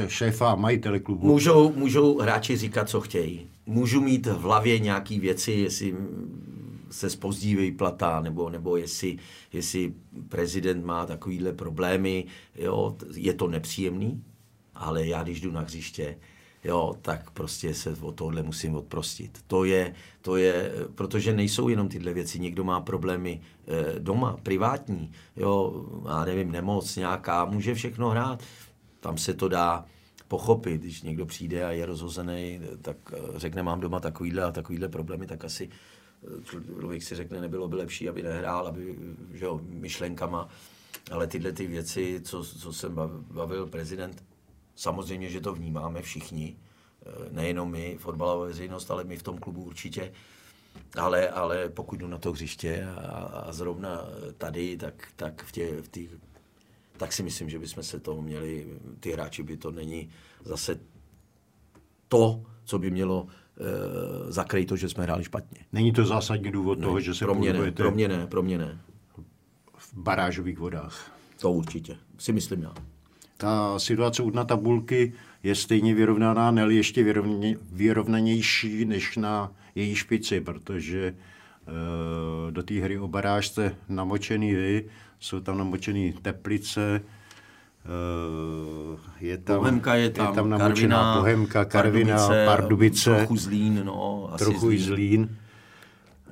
[0.08, 1.28] šéfa a majitele klubu.
[1.28, 5.96] Můžou, můžou hráči říkat, co chtějí můžu mít v hlavě nějaké věci, jestli
[6.90, 9.18] se spozdí výplata, nebo, nebo jestli,
[9.54, 9.94] jestli
[10.30, 12.26] prezident má takovýhle problémy,
[12.56, 14.24] jo, je to nepříjemný,
[14.76, 16.18] ale já když jdu na hřiště,
[16.68, 19.40] jo, tak prostě se o tohle musím odprostit.
[19.48, 22.40] To je, to je, protože nejsou jenom tyhle věci.
[22.40, 28.44] Někdo má problémy e, doma, privátní, jo, já nevím, nemoc nějaká, může všechno hrát.
[29.00, 29.86] Tam se to dá,
[30.28, 34.90] pochopit, když někdo přijde a je rozhozený, tak eh, řekne, mám doma takovýhle a takovýhle
[34.90, 36.44] problémy, tak asi eh,
[36.80, 38.96] člověk si řekne, nebylo by lepší, aby nehrál, aby,
[39.34, 40.50] že jo, myšlenkama,
[41.12, 42.96] ale tyhle ty věci, co, co jsem
[43.32, 44.24] bavil prezident,
[44.78, 49.64] samozřejmě, že to vnímáme všichni, eh, nejenom my, fotbalová veřejnost, ale my v tom klubu
[49.64, 50.14] určitě,
[50.98, 53.00] ale, ale pokud jdu na to hřiště a,
[53.48, 54.02] a zrovna
[54.38, 56.10] tady, tak, tak v, tě, v těch
[56.98, 58.68] tak si myslím, že bychom se toho měli,
[59.00, 60.10] ty hráči by to není
[60.46, 60.80] zase
[62.08, 65.66] to, co by mělo e, zakrýt to, že jsme hráli špatně.
[65.74, 68.44] Není to zásadní důvod ne, toho, že se pro mě ne, pro mě ne, pro
[68.44, 68.82] mě ne.
[69.78, 71.12] V barážových vodách.
[71.40, 72.74] To určitě, si myslím já.
[73.38, 79.96] Ta situace u dna tabulky je stejně vyrovnaná, ne ještě vyrovně, vyrovnanější než na její
[79.96, 81.14] špici, protože e,
[82.52, 84.86] do té hry o baráž jste namočený vy,
[85.20, 87.02] jsou tam namočené teplice,
[87.86, 93.38] eh, je tam, Bohemka je tam, je tam namočená Karvina, Bohemka, Karvina, Pardubice, Pardubice trochu
[93.38, 94.80] Zlín, no, asi trochu Zlín.
[94.80, 95.38] Zlín.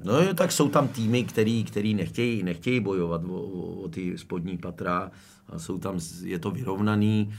[0.03, 4.17] No jo, tak jsou tam týmy, který, který nechtějí, nechtějí bojovat o, o, o ty
[4.17, 5.11] spodní patra
[5.57, 7.33] jsou tam, je to vyrovnaný.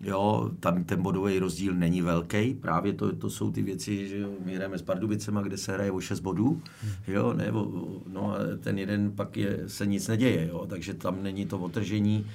[0.00, 4.54] Jo, tam ten bodový rozdíl není velký, právě to, to jsou ty věci, že my
[4.54, 6.62] hrajeme s Pardubicema, kde se hraje o 6 bodů,
[7.08, 11.22] jo, ne, o, no a ten jeden pak je, se nic neděje, jo, takže tam
[11.22, 12.26] není to otržení,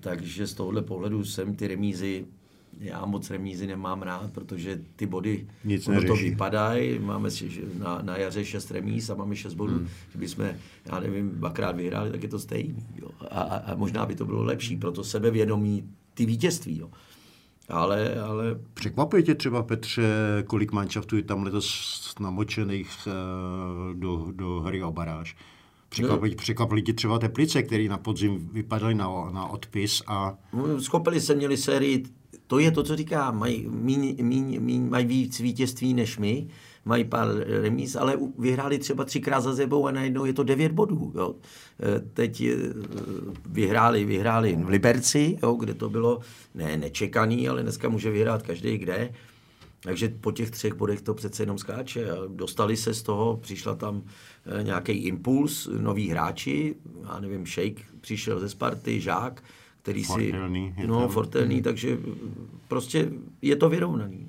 [0.00, 2.26] takže z tohohle pohledu jsem ty remízy,
[2.78, 7.28] já moc remízy nemám rád, protože ty body, nic ono to vypadají, máme
[7.78, 9.88] na, na jaře 6 remíz a máme 6 bodů, hmm.
[10.10, 10.48] kdybychom,
[10.92, 14.24] já nevím, dvakrát vyhráli, tak je to stejný, jo, a, a, a možná by to
[14.24, 16.78] bylo lepší, proto sebevědomí ty vítězství.
[16.78, 16.90] Jo.
[17.68, 18.60] Ale, ale...
[18.74, 20.02] Překvapuje tě třeba, Petře,
[20.46, 25.36] kolik manšaftů je tam letos namočených uh, do, do hry o baráž?
[25.88, 26.36] Překvapili, no.
[26.36, 30.38] překvapili ti třeba Teplice, které na podzim vypadaly na, na odpis a...
[30.52, 32.04] No, skopili se, měli sérii,
[32.50, 36.46] to je to, co říká, mají, míň, míň, míň, mají víc vítězství než my,
[36.84, 41.12] mají pár remíz, ale vyhráli třeba třikrát za sebou a najednou je to devět bodů.
[41.14, 41.34] Jo.
[41.96, 42.56] E, teď e,
[43.46, 46.20] vyhráli, vyhráli v Liberci, jo, kde to bylo
[46.54, 49.12] ne, nečekaný, ale dneska může vyhrát každý kde.
[49.80, 52.06] Takže po těch třech bodech to přece jenom skáče.
[52.28, 54.02] Dostali se z toho, přišla tam
[54.60, 59.42] e, nějaký impuls, noví hráči, já nevím, Shake přišel ze Sparty, Žák,
[59.82, 60.86] který fortelný, si...
[60.86, 61.98] No, fortelný, takže
[62.68, 63.10] prostě
[63.42, 64.26] je to vyrovnaný.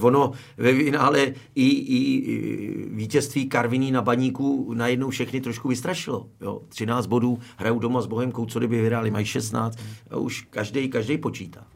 [0.00, 6.26] Ono ve finále i, i vítězství Karviní na baníku najednou všechny trošku vystrašilo.
[6.40, 6.60] Jo.
[6.68, 9.78] 13 bodů, hrajou doma s Bohemkou, co kdyby vyhráli, mají 16
[10.10, 11.66] a už každý, každý počítá.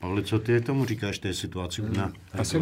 [0.00, 1.82] Ale co ty tomu říkáš té situaci?
[1.96, 2.58] Na Asi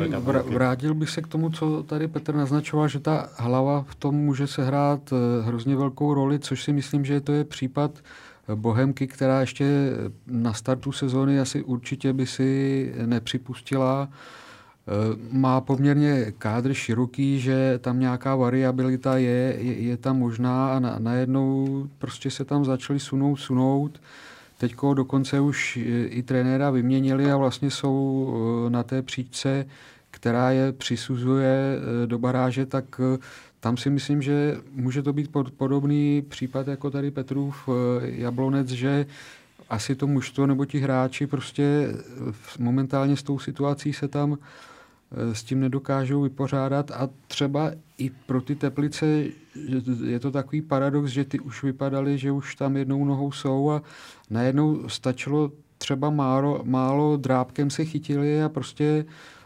[0.47, 4.47] vrátil bych se k tomu, co tady Petr naznačoval, že ta hlava v tom může
[4.47, 8.03] sehrát eh, hrozně velkou roli, což si myslím, že to je případ
[8.55, 9.91] Bohemky, která ještě
[10.27, 14.09] na startu sezóny asi určitě by si nepřipustila.
[15.31, 20.97] Má poměrně kádr široký, že tam nějaká variabilita je, je, je tam možná a na,
[20.99, 24.01] najednou prostě se tam začali sunout, sunout.
[24.59, 28.35] Teďko dokonce už i trenéra vyměnili a vlastně jsou
[28.69, 29.67] na té příčce,
[30.11, 33.01] která je přisuzuje do baráže, tak
[33.65, 37.73] tam si myslím, že může to být podobný případ jako tady Petrův eh,
[38.03, 39.07] Jablonec, že
[39.71, 41.89] asi to mužstvo nebo ti hráči prostě
[42.59, 46.91] momentálně s tou situací se tam eh, s tím nedokážou vypořádat.
[46.91, 49.07] A třeba i pro ty teplice
[50.05, 53.83] je to takový paradox, že ty už vypadaly, že už tam jednou nohou jsou a
[54.31, 59.44] najednou stačilo třeba málo, málo drábkem se chytili a prostě Eh,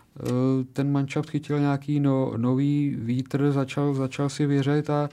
[0.73, 5.09] ten manšaft chytil nějaký no, nový vítr, začal, začal si věřit a,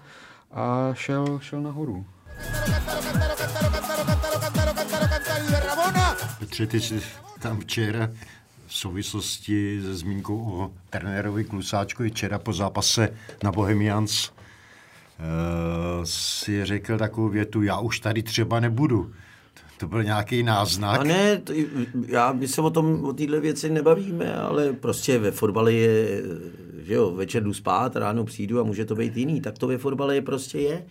[0.52, 2.06] a šel, šel nahoru.
[6.40, 7.02] Petře, ty jsi
[7.40, 8.10] tam včera
[8.68, 13.10] v souvislosti se zmínkou o trenérovi Klusáčkovi včera po zápase
[13.44, 14.36] na Bohemians uh,
[16.04, 19.14] si řekl takovou větu, já už tady třeba nebudu.
[19.78, 21.02] To byl nějaký náznak.
[21.02, 21.54] A ne, to,
[22.08, 26.24] já, my se o tom, o téhle věci nebavíme, ale prostě ve fotbale je,
[26.78, 29.42] že jo, večer jdu spát, ráno přijdu a může to být jiný.
[29.42, 30.86] Tak to ve fotbale je prostě je.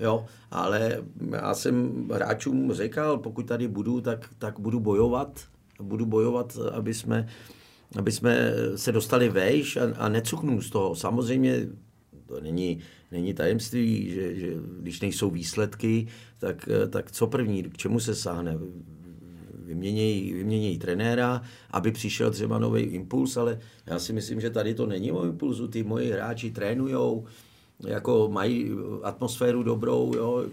[0.00, 5.40] Jo, ale já jsem hráčům říkal, pokud tady budu, tak, tak budu bojovat.
[5.82, 7.28] Budu bojovat, aby jsme,
[7.98, 10.94] aby jsme se dostali vejš a, a necuknu z toho.
[10.94, 11.66] Samozřejmě
[12.30, 12.78] to není,
[13.12, 16.06] není tajemství, že, že když nejsou výsledky,
[16.38, 18.58] tak, tak co první, k čemu se sáhne?
[19.64, 24.86] Vyměnějí, vyměnějí trenéra, aby přišel třeba nový impuls, ale já si myslím, že tady to
[24.86, 25.68] není o impulzu.
[25.68, 27.24] Ty moji hráči trénujou,
[27.86, 28.70] jako mají
[29.02, 30.46] atmosféru dobrou, jo.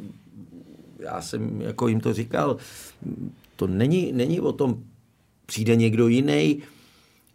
[0.99, 2.57] Já jsem jako jim to říkal,
[3.55, 4.83] to není, není o tom,
[5.45, 6.61] přijde někdo jiný,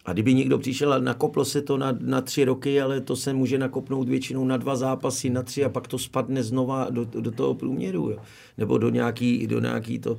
[0.05, 3.33] a kdyby někdo přišel a nakoplo se to na, na tři roky, ale to se
[3.33, 7.31] může nakopnout většinou na dva zápasy, na tři a pak to spadne znova do, do
[7.31, 8.11] toho průměru.
[8.11, 8.19] Jo.
[8.59, 10.17] Nebo do nějaký, do nějaký to...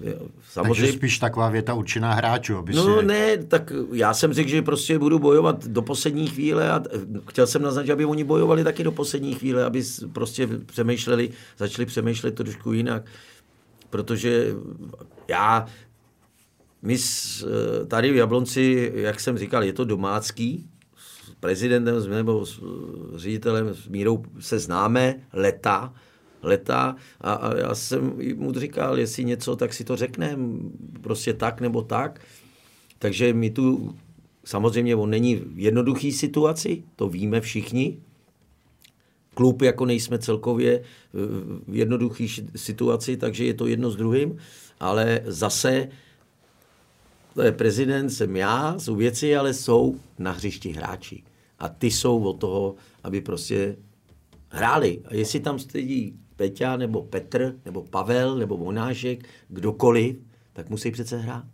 [0.00, 0.18] Jo.
[0.50, 0.80] Samozřejmě...
[0.80, 2.56] Takže spíš taková věta určená hráčů.
[2.56, 3.06] Aby no si...
[3.06, 6.82] ne, tak já jsem řekl, že prostě budu bojovat do poslední chvíle a
[7.28, 12.34] chtěl jsem naznačit, aby oni bojovali taky do poslední chvíle, aby prostě přemýšleli, začali přemýšlet
[12.34, 13.04] trošku jinak.
[13.90, 14.54] Protože
[15.28, 15.66] já
[16.82, 22.62] my eh, tady v Jablonci, jak jsem říkal, je to domácký, s prezidentem nebo s
[22.62, 25.94] eh, ředitelem s Mírou se známe leta,
[26.42, 26.96] leta.
[27.20, 30.60] A, a já jsem mu říkal, jestli něco, tak si to řekneme,
[31.00, 32.20] prostě tak nebo tak.
[32.98, 33.94] Takže my tu,
[34.44, 37.98] samozřejmě on není v jednoduchý situaci, to víme všichni,
[39.34, 40.82] klub jako nejsme celkově
[41.68, 44.36] v jednoduché situaci, takže je to jedno s druhým,
[44.80, 45.88] ale zase
[47.52, 51.22] prezident, jsem já, jsou věci, ale jsou na hřišti hráči.
[51.58, 53.76] A ty jsou od toho, aby prostě
[54.48, 55.02] hráli.
[55.04, 60.16] A jestli tam sedí Peťa, nebo Petr, nebo Pavel, nebo Vonášek, kdokoliv,
[60.52, 61.46] tak musí přece hrát.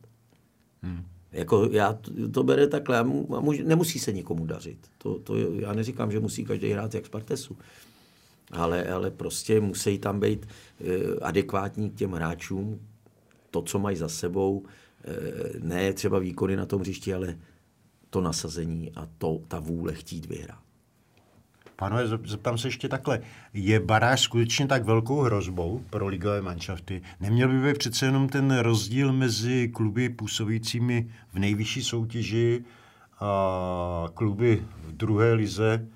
[0.83, 1.05] Hmm.
[1.33, 4.79] Jako já to, to bere takhle, a mu, nemusí se nikomu dařit.
[4.99, 7.57] To, to, já neříkám, že musí každý hrát jak Spartesu.
[8.51, 10.47] Ale, ale prostě musí tam být
[10.81, 10.85] eh,
[11.23, 12.81] adekvátní k těm hráčům,
[13.51, 14.65] to, co mají za sebou,
[15.59, 17.37] ne třeba výkony na tom hřišti, ale
[18.11, 20.59] to nasazení a to, ta vůle chtít vyhrát.
[21.77, 23.21] Pánové, zeptám se ještě takhle.
[23.55, 27.03] Je baráž skutečně tak velkou hrozbou pro ligové manšafty?
[27.21, 32.65] Neměl by být přece jenom ten rozdíl mezi kluby působícími v nejvyšší soutěži
[33.21, 35.87] a kluby v druhé lize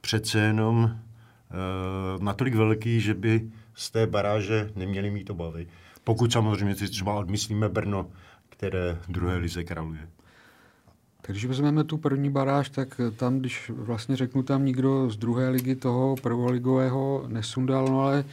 [0.00, 5.66] přece jenom e, natolik velký, že by z té baráže neměli mít obavy.
[6.04, 8.10] Pokud samozřejmě třeba odmyslíme Brno,
[8.56, 10.08] které druhé lize kraluje.
[11.22, 15.48] Tak když vezmeme tu první baráž, tak tam, když vlastně řeknu, tam nikdo z druhé
[15.48, 18.24] ligy toho prvoligového nesundal, no ale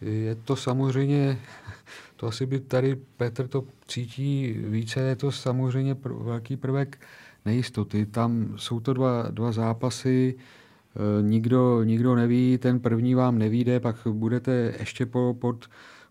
[0.00, 1.38] je to samozřejmě,
[2.16, 6.98] to asi by tady Petr to cítí více, je to samozřejmě pr- velký prvek
[7.44, 8.06] nejistoty.
[8.06, 13.96] Tam jsou to dva, dva zápasy, e, nikdo, nikdo neví, ten první vám nevíde, pak
[14.06, 15.66] budete ještě po, pod,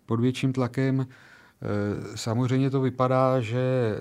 [0.06, 1.08] pod větším tlakem.
[1.64, 3.98] Eh, samozřejmě to vypadá, že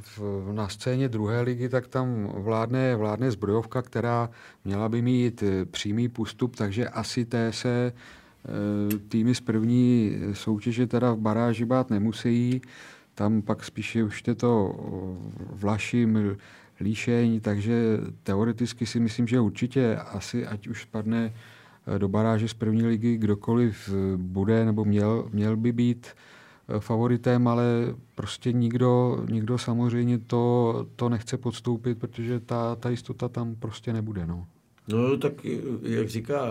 [0.00, 4.30] v, na scéně druhé ligy tak tam vládne, vládne zbrojovka, která
[4.64, 10.86] měla by mít eh, přímý postup, takže asi té se eh, týmy z první soutěže
[10.86, 12.62] teda v baráži bát nemusí.
[13.14, 14.74] Tam pak spíše už je to
[15.50, 16.36] vlaším
[16.80, 21.32] líšeň, takže teoreticky si myslím, že určitě asi, ať už spadne
[21.98, 26.06] do baráže z první ligy kdokoliv bude nebo měl, měl by být
[26.78, 27.64] favoritem, ale
[28.14, 34.26] prostě nikdo, nikdo samozřejmě to, to nechce podstoupit, protože ta, ta jistota tam prostě nebude.
[34.26, 34.46] No.
[34.88, 35.32] No tak,
[35.82, 36.46] jak říká,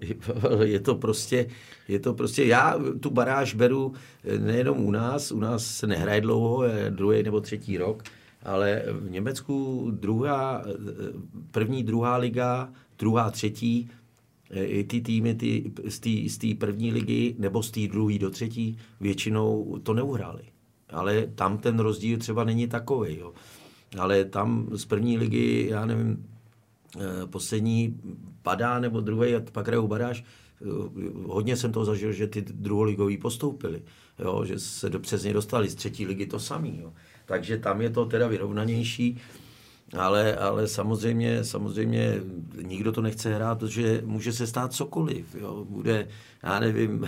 [0.62, 1.46] je to prostě,
[1.88, 3.92] je to prostě, já tu baráž beru
[4.38, 8.02] nejenom u nás, u nás se nehraje dlouho, je druhý nebo třetí rok,
[8.42, 10.64] ale v Německu druhá,
[11.50, 13.90] první, druhá liga, druhá, třetí,
[14.50, 15.72] i ty týmy ty,
[16.28, 20.42] z té první ligy nebo z té druhé do třetí většinou to neuhráli.
[20.90, 23.18] Ale tam ten rozdíl třeba není takový.
[23.18, 23.32] Jo.
[23.98, 26.24] Ale tam z první ligy, já nevím,
[27.00, 28.00] Eh, poslední
[28.42, 30.24] padá nebo druhý a pak hrajou baráž.
[30.62, 30.64] Eh,
[31.26, 33.82] hodně jsem toho zažil, že ty druholigoví postoupili,
[34.18, 36.78] jo, že se do, přesně dostali z třetí ligy to samý.
[36.82, 36.92] Jo.
[37.26, 39.18] Takže tam je to teda vyrovnanější,
[39.96, 42.20] ale, ale samozřejmě, samozřejmě
[42.62, 45.34] nikdo to nechce hrát, protože může se stát cokoliv.
[45.34, 45.66] Jo.
[45.68, 46.08] Bude,
[46.42, 47.06] já nevím,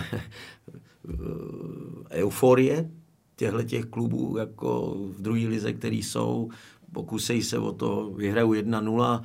[2.11, 2.89] euforie
[3.35, 6.49] těchto těch klubů jako v druhé lize, který jsou,
[6.91, 9.23] pokusej se o to, vyhrajou 1-0,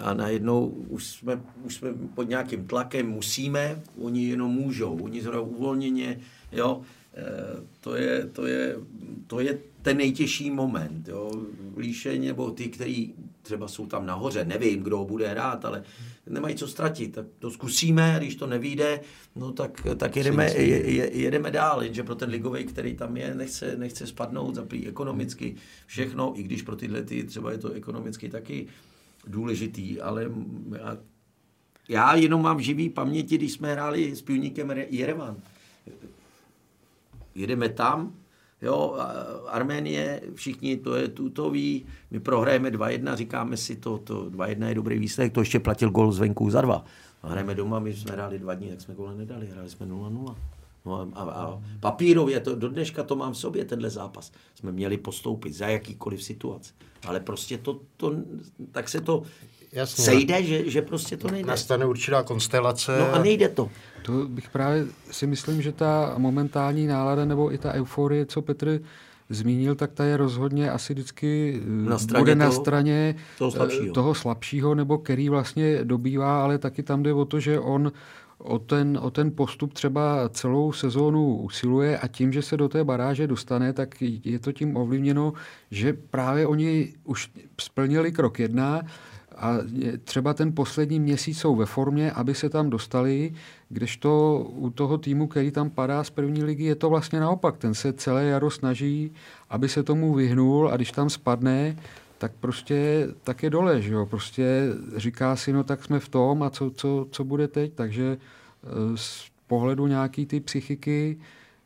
[0.00, 5.40] a najednou už jsme, už jsme pod nějakým tlakem, musíme, oni jenom můžou, oni zrovna
[5.40, 6.20] uvolněně,
[6.52, 6.80] jo,
[7.80, 8.76] to je, to je,
[9.26, 11.32] to je ten nejtěžší moment, jo,
[11.76, 15.82] Líšeň nebo ty, kteří třeba jsou tam nahoře, nevím, kdo bude hrát, ale
[16.28, 19.00] nemají co ztratit, tak to zkusíme, když to nevíde,
[19.36, 23.76] no tak, tak jedeme, je, jedeme dál, jenže pro ten ligový, který tam je, nechce,
[23.76, 25.54] nechce spadnout, zaplý ekonomicky
[25.86, 28.66] všechno, i když pro tyhle ty třeba je to ekonomicky taky
[29.26, 30.30] důležitý, ale
[30.78, 30.98] já,
[31.88, 35.36] já jenom mám živý paměti, když jsme hráli s pivníkem Jerevan.
[37.34, 38.12] Jedeme tam,
[38.62, 38.96] jo,
[39.48, 44.98] Arménie, všichni to je tutový, my prohrajeme 2-1, říkáme si to, to 2-1 je dobrý
[44.98, 46.84] výsledek, to ještě platil gol zvenku za dva.
[47.22, 50.34] A hrajeme doma, my jsme hráli dva dní, tak jsme gole nedali, hráli jsme 0-0.
[50.86, 54.32] No a, a, papírově, to, do dneška to mám v sobě, tenhle zápas.
[54.54, 56.72] Jsme měli postoupit za jakýkoliv situace.
[57.06, 58.14] Ale prostě to, to
[58.72, 59.22] tak se to
[59.72, 61.48] Jasně, sejde, že, že prostě to nejde.
[61.48, 62.98] Nastane určitá konstelace.
[62.98, 63.70] No a nejde to.
[64.02, 68.80] To bych právě si myslím, že ta momentální nálada nebo i ta euforie, co Petr
[69.28, 73.50] zmínil, tak ta je rozhodně asi vždycky eh, na straně bude na toho, straně toho
[73.50, 73.94] slabšího.
[73.94, 77.92] toho slabšího, nebo který vlastně dobývá, ale taky tam jde o to, že on
[78.38, 82.84] o ten, o ten postup třeba celou sezónu usiluje a tím, že se do té
[82.84, 85.32] baráže dostane, tak je to tím ovlivněno,
[85.70, 87.30] že právě oni už
[87.60, 88.82] splnili krok jedna
[89.36, 89.58] a
[90.04, 93.32] třeba ten poslední měsíc jsou ve formě, aby se tam dostali,
[93.68, 97.58] kdežto u toho týmu, který tam padá z první ligy, je to vlastně naopak.
[97.58, 99.12] Ten se celé jaro snaží,
[99.50, 101.76] aby se tomu vyhnul a když tam spadne,
[102.18, 104.06] tak prostě tak je dole, že jo?
[104.06, 104.66] Prostě
[104.96, 108.68] říká si, no tak jsme v tom a co, co, co bude teď, takže eh,
[108.94, 111.18] z pohledu nějaký ty psychiky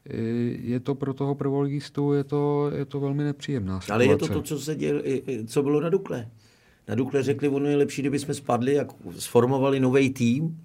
[0.06, 0.12] eh,
[0.62, 3.92] je to pro toho prvoligistu, je to, je to velmi nepříjemná situace.
[3.92, 5.02] Ale je to to, co se děl,
[5.46, 6.28] co bylo na Dukle.
[6.88, 10.60] Na Dukle řekli, ono je lepší, kdyby jsme spadli, jak sformovali nový tým,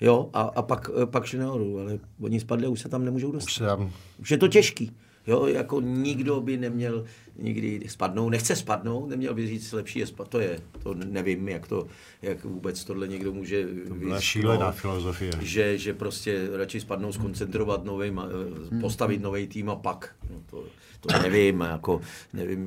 [0.00, 3.32] jo, a, a pak, pak šli nahoru, ale oni spadli a už se tam nemůžou
[3.32, 3.50] dostat.
[3.50, 3.92] Už, tam...
[4.20, 4.92] už je to těžký.
[5.26, 7.04] Jo, jako nikdo by neměl
[7.38, 11.68] nikdy spadnout, nechce spadnout, neměl by říct lepší je spad, to je, to nevím, jak
[11.68, 11.86] to,
[12.22, 13.66] jak vůbec tohle někdo může
[14.10, 15.32] to šílená filozofie.
[15.42, 18.80] Že, že prostě radši spadnout, skoncentrovat nový, hmm.
[18.80, 20.64] postavit nový tým a pak, no to,
[21.00, 22.00] to nevím, jako
[22.32, 22.66] nevím,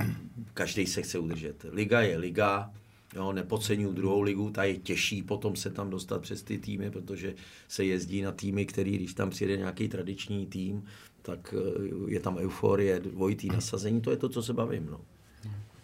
[0.54, 1.66] každý se chce udržet.
[1.72, 2.72] Liga je liga,
[3.16, 7.36] Jo, nepodceňuju druhou ligu, ta je těžší potom se tam dostat přes ty týmy, protože
[7.68, 10.84] se jezdí na týmy, který, když tam přijde nějaký tradiční tým,
[11.22, 14.88] tak eh, je tam euforie, dvojitý nasazení, to je to, co se bavím.
[14.92, 15.02] No.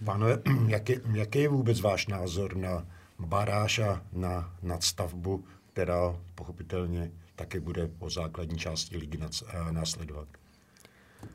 [0.05, 0.25] Pane,
[0.67, 2.87] jaký, jaký je vůbec váš názor na
[3.19, 10.27] baráž a na nadstavbu, která pochopitelně taky bude po základní části ligy eh, následovat?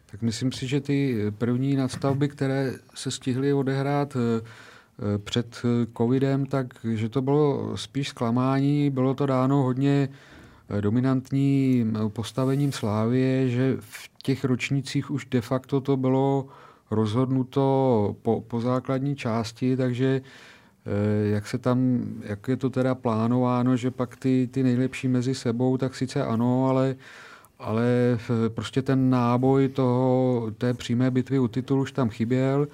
[0.06, 4.44] Tak myslím si, že ty první nadstavby, které se stihly odehrát eh,
[5.24, 5.62] před
[5.96, 10.08] covidem, tak že to bylo spíš zklamání, bylo to dáno hodně
[10.80, 16.46] dominantním postavením Slávie, že v těch ročnících už de facto to bylo
[16.90, 23.76] rozhodnuto po, po základní části, takže eh, jak se tam, jak je to teda plánováno,
[23.76, 26.96] že pak ty, ty nejlepší mezi sebou, tak sice ano, ale,
[27.58, 32.68] ale eh, prostě ten náboj toho, té přímé bitvy u titulu už tam chyběl,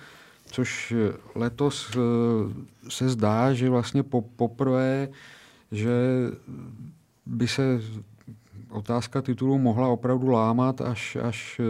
[0.55, 0.95] což
[1.35, 5.09] letos eh, se zdá, že vlastně po, poprvé,
[5.73, 5.91] že
[7.27, 7.81] by se
[8.71, 11.61] otázka titulu mohla opravdu lámat až, až,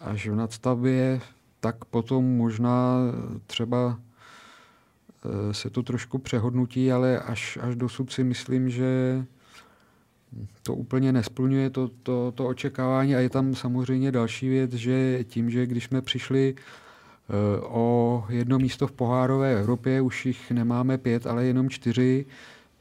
[0.00, 1.20] až v nadstavbě,
[1.60, 2.96] tak potom možná
[3.46, 3.98] třeba
[5.24, 9.24] eh, se to trošku přehodnutí, ale až, až dosud si myslím, že,
[10.62, 13.16] to úplně nesplňuje to, to, to očekávání.
[13.16, 16.54] A je tam samozřejmě další věc, že tím, že když jsme přišli
[17.62, 22.26] o jedno místo v pohárové Evropě, už jich nemáme pět, ale jenom čtyři,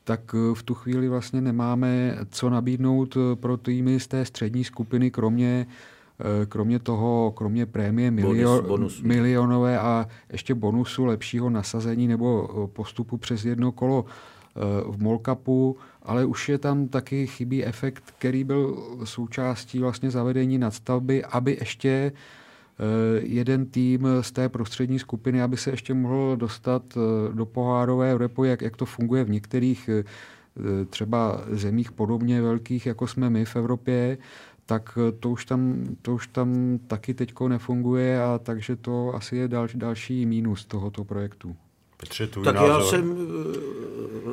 [0.04, 5.68] tak v tu chvíli vlastně nemáme co nabídnout pro týmy z té střední skupiny, kromě
[6.20, 12.68] Eh, kromě toho, kromě prémie milio, bonus, milionové a ještě bonusu lepšího nasazení nebo eh,
[12.68, 14.60] postupu přes jedno kolo eh,
[14.92, 21.26] v Molkapu, ale už je tam taky chybí efekt, který byl součástí vlastně zavedení nadstavby,
[21.26, 22.12] aby ještě
[23.22, 26.98] jeden tým z té prostřední skupiny, aby se ještě mohl dostat
[27.34, 29.90] do pohárové Evropy, jak, jak to funguje v některých
[30.90, 34.18] třeba zemích podobně velkých, jako jsme my v Evropě,
[34.66, 39.36] tak eh, to už tam, to už tam taky teďko nefunguje a takže to asi
[39.36, 41.56] je dal, další mínus tohoto projektu.
[41.98, 42.70] Petře, tak názor.
[42.70, 43.18] já jsem,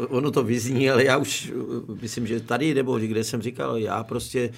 [0.03, 3.77] eh, ono to vyzní, ale já už eh, myslím, že tady nebo kde jsem říkal,
[3.77, 4.51] já prostě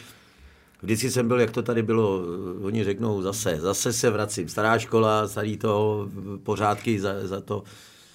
[0.84, 2.22] vždycky jsem byl, jak to tady bylo,
[2.62, 6.08] oni řeknou zase, zase se vracím, stará škola, starý to,
[6.42, 7.64] pořádky za, za to.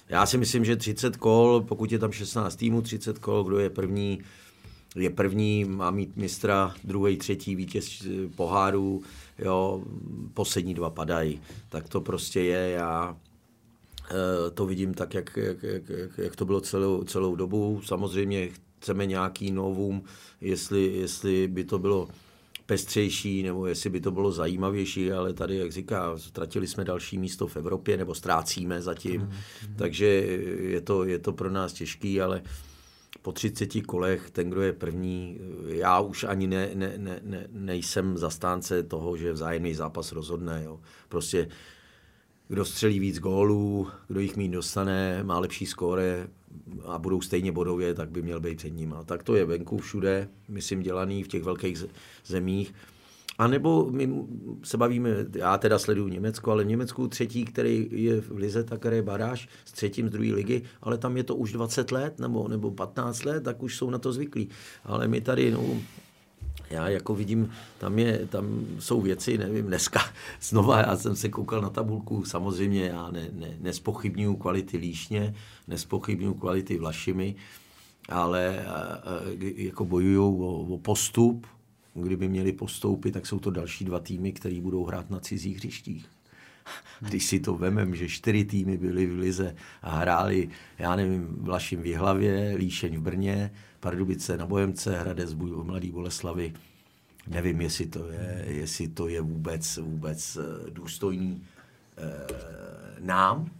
[0.08, 3.70] Já si myslím, že 30 kol, pokud je tam 16 týmů, 30 kol, kdo je
[3.70, 4.20] první,
[4.96, 8.06] je první, má mít mistra, druhý, třetí vítěz
[8.36, 9.02] pohárů,
[9.38, 9.82] jo,
[10.34, 11.40] poslední dva padají.
[11.68, 13.16] Tak to prostě je, já
[14.54, 17.80] to vidím tak, jak, jak, jak, jak to bylo celou, celou dobu.
[17.84, 18.48] Samozřejmě
[18.78, 20.02] chceme nějaký novum,
[20.40, 22.08] jestli, jestli by to bylo
[22.70, 27.46] pestřejší, nebo jestli by to bylo zajímavější, ale tady, jak říká, ztratili jsme další místo
[27.46, 29.74] v Evropě, nebo ztrácíme zatím, mm-hmm.
[29.76, 32.42] takže je to, je to pro nás těžký, ale
[33.22, 38.18] po 30 kolech ten, kdo je první, já už ani ne, ne, ne, ne, nejsem
[38.18, 40.62] zastánce toho, že vzájemný zápas rozhodne.
[40.64, 40.80] Jo.
[41.08, 41.48] Prostě
[42.48, 46.28] kdo střelí víc gólů, kdo jich mít dostane, má lepší skóre
[46.84, 48.92] a budou stejně bodově, tak by měl být před ním.
[48.92, 51.84] A tak to je venku všude, myslím, dělaný v těch velkých
[52.26, 52.74] zemích.
[53.38, 54.10] A nebo my
[54.62, 58.84] se bavíme, já teda sleduju Německo, ale v Německu třetí, který je v Lize, tak
[58.84, 62.48] je baráž s třetím z druhé ligy, ale tam je to už 20 let nebo,
[62.48, 64.48] nebo 15 let, tak už jsou na to zvyklí.
[64.84, 65.64] Ale my tady, no,
[66.70, 70.00] já jako vidím, tam, je, tam jsou věci, nevím, dneska
[70.40, 75.34] znova, já jsem se koukal na tabulku, samozřejmě já ne, ne, nespochybnuju kvality Líšně,
[75.68, 77.34] nespochybnuju kvality Vlašimi,
[78.08, 78.64] ale
[79.40, 80.28] jako bojují o,
[80.74, 81.46] o postup,
[81.94, 86.06] kdyby měli postoupit, tak jsou to další dva týmy, které budou hrát na cizích hřištích.
[87.00, 90.48] Když si to vemem, že čtyři týmy byly v Lize a hráli,
[90.78, 93.50] já nevím, Vlašim v Jihlavě, Líšeň v Brně,
[93.80, 96.52] Pardubice na Bojemce, Hradec Mladý Boleslavy,
[97.28, 101.42] nevím, jestli to je, jestli to je vůbec, vůbec eh, důstojný
[101.98, 102.26] eh,
[103.00, 103.50] nám,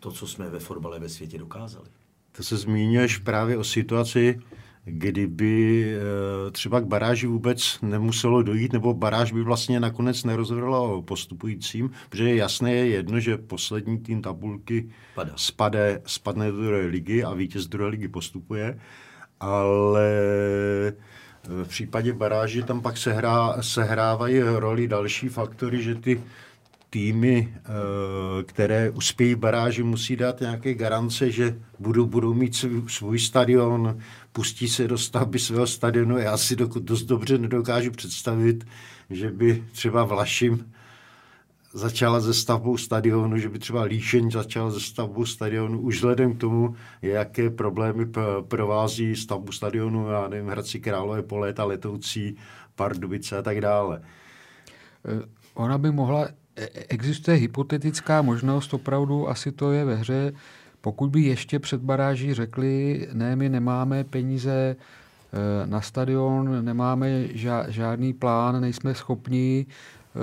[0.00, 1.88] to, co jsme ve fotbale ve světě dokázali.
[2.32, 4.40] To se zmíníš právě o situaci,
[4.84, 11.02] kdyby eh, třeba k baráži vůbec nemuselo dojít, nebo baráž by vlastně nakonec nerozhodla o
[11.02, 14.90] postupujícím, protože je jasné je jedno, že poslední tým tabulky
[15.36, 18.78] spade, spadne do druhé ligy a vítěz druhé ligy postupuje,
[19.40, 20.10] ale
[21.42, 26.20] v případě baráži tam pak sehrá, sehrávají roli další faktory, že ty
[26.90, 27.62] týmy, eh,
[28.42, 33.98] které uspějí baráži, musí dát nějaké garance, že budou, budou mít svůj, svůj stadion,
[34.32, 36.18] pustí se do stavby svého stadionu.
[36.18, 38.66] Já si dost dobře nedokážu představit,
[39.10, 40.72] že by třeba Vlašim
[41.72, 46.40] začala ze stavbou stadionu, že by třeba Líšeň začala ze stavbou stadionu, už vzhledem k
[46.40, 48.06] tomu, jaké problémy
[48.48, 52.36] provází stavbu stadionu, já nevím, Hradci Králové, Poléta, Letoucí,
[52.74, 54.02] Pardubice a tak dále.
[55.04, 60.32] Eh, ona by mohla E, existuje hypotetická možnost, opravdu asi to je ve hře,
[60.80, 64.76] pokud by ještě před baráží řekli, ne, my nemáme peníze e,
[65.66, 67.28] na stadion, nemáme
[67.68, 70.20] žádný plán, nejsme schopni e,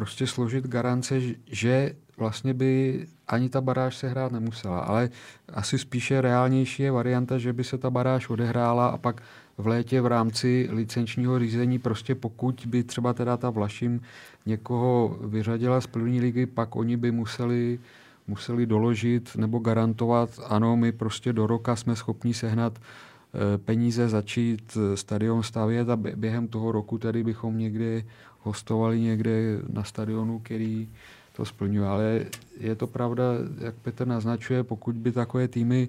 [0.00, 4.80] prostě složit garance, že vlastně by ani ta baráž se hrát nemusela.
[4.80, 5.10] Ale
[5.52, 9.22] asi spíše reálnější je varianta, že by se ta baráž odehrála a pak
[9.58, 14.00] v létě v rámci licenčního řízení prostě pokud by třeba teda ta Vlašim
[14.46, 17.78] někoho vyřadila z první ligy, pak oni by museli,
[18.26, 24.76] museli doložit nebo garantovat, ano, my prostě do roka jsme schopni sehnat eh, peníze, začít
[24.76, 28.02] eh, stadion stavět a během toho roku tady bychom někde
[28.42, 30.88] hostovali někde na stadionu, který
[31.36, 31.88] to splňuje.
[31.88, 32.26] Ale
[32.60, 33.24] je to pravda,
[33.58, 35.88] jak Petr naznačuje, pokud by takové týmy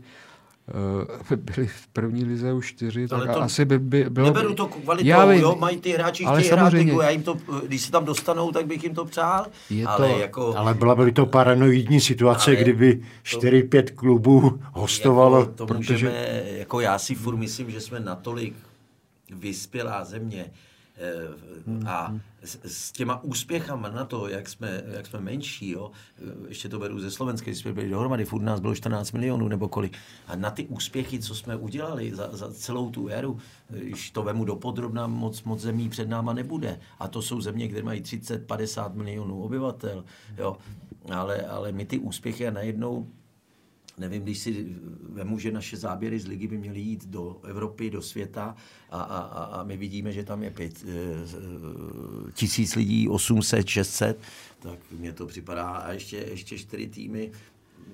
[1.32, 4.28] uh, byli v první lize už čtyři, tak to asi by, by bylo...
[4.28, 7.24] Neberu to kvalitou, já vím, jo, mají ty hráči, ale chtějí hrát ligu, já jim
[7.24, 7.38] to,
[7.68, 10.58] když se tam dostanou, tak bych jim to přál, je ale to, jako...
[10.58, 15.94] Ale byla by to paranoidní situace, ale kdyby 4-5 klubů hostovalo, jako, to protože...
[15.94, 18.54] Můžeme, jako já si furt myslím, že jsme natolik
[19.32, 20.71] vyspělá země, Eh,
[21.86, 26.70] a s, s těma úspěchama na to, jak jsme, jak jsme menší, jo, eh, ještě
[26.70, 29.98] to beru ze Slovenska, když jsme byli dohromady, furt nás bylo 14 milionů nebo kolik.
[30.28, 33.38] A na ty úspěchy, co jsme udělali za, za celou tu éru,
[33.74, 36.80] eh, když to vemu do podrobna, moc, moc zemí před náma nebude.
[37.00, 40.04] A to jsou země, kde mají 30-50 milionů obyvatel.
[40.38, 40.58] Jo.
[41.12, 43.08] Ale, ale my ty úspěchy a najednou
[44.02, 44.76] nevím, když si
[45.10, 48.56] vemu, že naše záběry z ligy by měly jít do Evropy, do světa
[48.90, 54.20] a, a, a my vidíme, že tam je pět e, tisíc lidí, 800, 600,
[54.60, 55.70] tak mně to připadá.
[55.70, 57.32] A ještě, ještě čtyři týmy,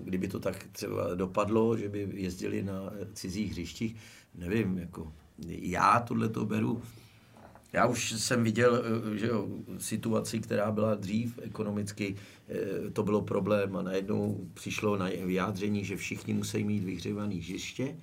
[0.03, 3.95] kdyby to tak třeba dopadlo, že by jezdili na cizích hřištích,
[4.35, 5.13] nevím, jako
[5.47, 6.81] já tohle to beru
[7.77, 9.47] já už jsem viděl eh, že jo,
[9.77, 12.15] situaci, která byla dřív ekonomicky,
[12.49, 17.95] eh, to bylo problém a najednou přišlo na vyjádření, že všichni musí mít vyhřívané hřiště.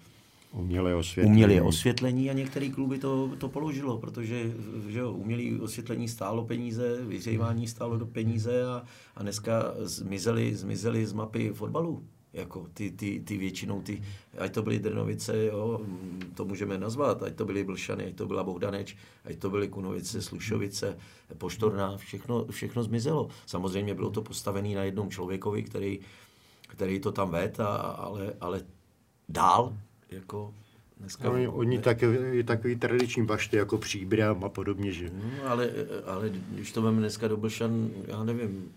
[0.52, 1.30] Umělé osvětlení.
[1.30, 4.52] Umělé osvětlení a některé kluby to, to položilo, protože
[4.88, 8.82] že jo, umělé osvětlení stálo peníze, vyhřívání stálo do peníze a,
[9.16, 12.02] a dneska zmizely, zmizely z mapy fotbalu
[12.34, 14.02] jako ty, ty, ty většinou ty,
[14.38, 15.80] ať to byly Drnovice, jo,
[16.34, 20.22] to můžeme nazvat, ať to byly Blšany, ať to byla Bohdaneč, ať to byly Kunovice,
[20.22, 20.98] Slušovice,
[21.38, 23.28] Poštorná, všechno, všechno zmizelo.
[23.46, 26.00] Samozřejmě bylo to postavené na jednom člověkovi, který,
[26.68, 28.62] který to tam ved, a, ale, ale
[29.28, 29.76] dál,
[30.10, 30.54] jako
[31.00, 35.10] Dneska, no, oni takový, takový tradiční bašty jako příbram a podobně, že?
[35.14, 35.70] No, ale,
[36.06, 38.72] ale když to máme dneska do Blšan, já nevím,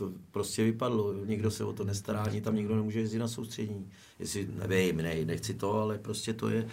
[0.00, 3.88] to prostě vypadlo, nikdo se o to nestará, ani tam nikdo nemůže jezdit na soustředění.
[4.18, 6.66] Jestli, nevím, ne, nechci to, ale prostě to je,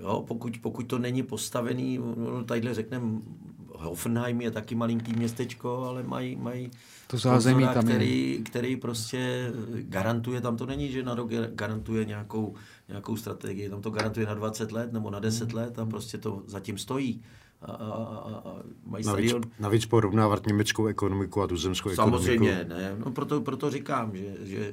[0.00, 3.20] jo, pokud, pokud to není postavený, no, tadyhle řekneme,
[3.68, 6.70] Hoffenheim je taky malinký městečko, ale mají, mají
[7.06, 12.54] to zázemí tam který, který prostě garantuje, tam to není, že na rok garantuje nějakou,
[12.88, 16.42] nějakou strategii, tam to garantuje na 20 let nebo na 10 let a prostě to
[16.46, 17.22] zatím stojí
[17.64, 19.42] a, a, a mají navíc, stadion.
[19.58, 22.60] Navíc porovnávat německou ekonomiku a tu zemskou Samozřejmě, ekonomiku.
[22.60, 22.96] Samozřejmě, ne.
[23.04, 24.72] No proto, proto říkám, že, že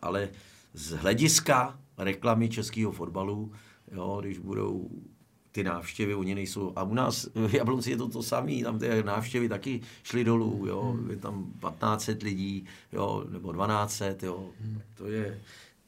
[0.00, 0.28] ale
[0.74, 3.52] z hlediska reklamy českého fotbalu,
[3.92, 4.90] jo, když budou
[5.52, 9.02] ty návštěvy, oni nejsou, a u nás v Jablonci je to to samé, tam ty
[9.02, 14.50] návštěvy taky šly dolů, jo, je tam 1500 lidí, jo, nebo 1200, jo,
[14.94, 15.40] to je,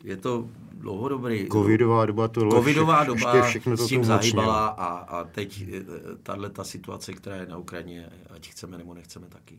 [0.05, 1.49] je to dlouhodobý.
[1.53, 5.83] Covidová doba to Covidová doba všechno to s tím zahýbala a, a teď eh,
[6.23, 9.59] tahle ta situace, která je na Ukrajině, ať chceme nebo nechceme taky.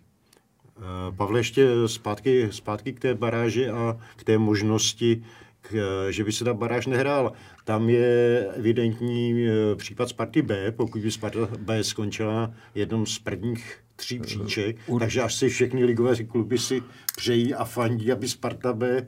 [0.77, 5.23] Eh, Pavle, ještě zpátky, zpátky k té baráži a k té možnosti,
[5.61, 5.75] k,
[6.09, 7.33] že by se ta baráž nehrál.
[7.65, 13.77] Tam je evidentní eh, případ Sparty B, pokud by Sparta B skončila jednom z prvních
[13.95, 16.83] tří příček, uh, takže až si všechny ligové kluby si
[17.17, 19.07] přejí a fandí, aby Sparta B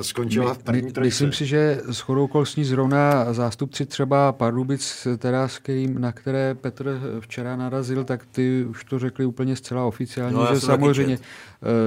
[0.00, 1.06] skončila v první trojce.
[1.06, 6.54] Myslím si, že s chodou okolností zrovna zástupci třeba Pardubic, teda s kterým, na které
[6.54, 11.18] Petr včera narazil, tak ty už to řekli úplně zcela oficiálně, no, že samozřejmě,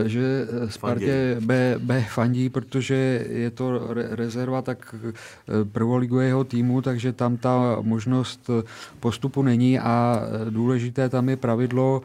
[0.06, 5.12] eh, že Spartě B, B fandí, protože je to re, rezerva tak eh,
[5.72, 8.50] prvoligového týmu, takže tam ta možnost
[9.00, 12.02] postupu není a důležité tam je pravidlo,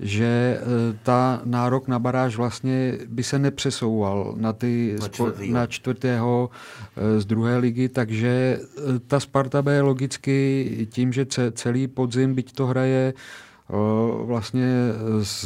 [0.00, 5.54] že eh, ta nárok na baráž vlastně by se nepřesouval na, ty na, čtvrtýho.
[5.54, 6.50] na čtvrtého
[6.96, 12.52] eh, z druhé ligy, takže eh, ta Sparta B logicky tím, že celý podzim, byť
[12.52, 13.14] to hraje
[14.24, 14.66] vlastně
[15.22, 15.44] s,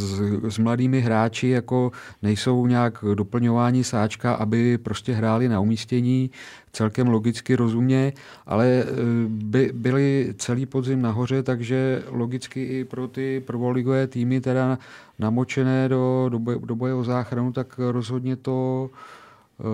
[0.49, 1.93] s mladými hráči jako
[2.23, 6.31] nejsou nějak doplňování sáčka, aby prostě hráli na umístění
[6.73, 8.12] celkem logicky rozumně,
[8.47, 8.85] ale e,
[9.29, 14.79] by, byli celý podzim nahoře, takže logicky i pro ty prvoligové týmy teda
[15.18, 18.91] namočené do, do, boje, do boje o záchranu, tak rozhodně to
[19.61, 19.64] e,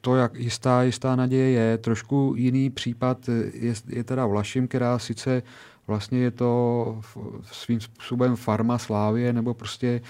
[0.00, 1.78] to, jak jistá, jistá naděje je.
[1.78, 5.42] Trošku jiný případ je, je teda Vlašim, která sice
[5.88, 7.00] vlastně je to
[7.52, 10.00] svým způsobem farma Slávie, nebo prostě e,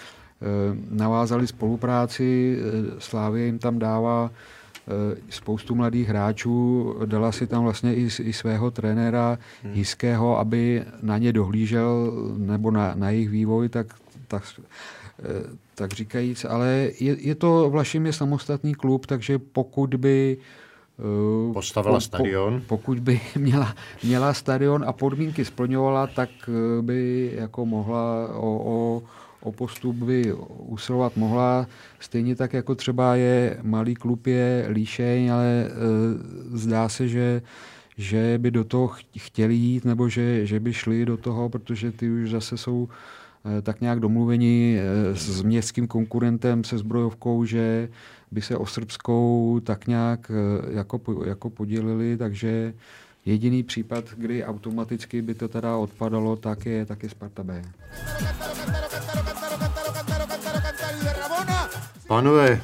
[0.91, 2.59] navázali spolupráci,
[2.99, 8.71] Slávie jim tam dává e, spoustu mladých hráčů, dala si tam vlastně i, i svého
[8.71, 9.73] trenéra hmm.
[9.73, 13.87] Hiského, aby na ně dohlížel, nebo na, na jejich vývoj, tak,
[14.29, 14.43] tak,
[15.75, 20.67] tak říkajíc, ale je, je to Vlašim je samostatný klub, takže pokud by Eh,
[21.53, 22.61] Postavila po, stadion.
[22.61, 23.75] Po, pokud by měla,
[24.05, 29.03] měla stadion a podmínky splňovala, tak eh, by jako mohla o, o,
[29.41, 31.67] o postup by usilovat mohla.
[32.01, 35.69] Stejně tak jako třeba je malý klub je Líšeň, ale e,
[36.59, 37.43] zdá se, že
[38.01, 42.11] že by do toho chtěli jít, nebo že, že by šli do toho, protože ty
[42.11, 42.89] už zase jsou
[43.63, 44.79] tak nějak domluveni
[45.13, 47.89] s městským konkurentem, se zbrojovkou, že
[48.31, 52.75] by se o srbskou tak nějak eh, jako, jako podělili, takže
[53.27, 57.63] jediný případ, kdy automaticky by to teda odpadalo, tak je, tak je Sparta B.
[62.09, 62.61] Pánové,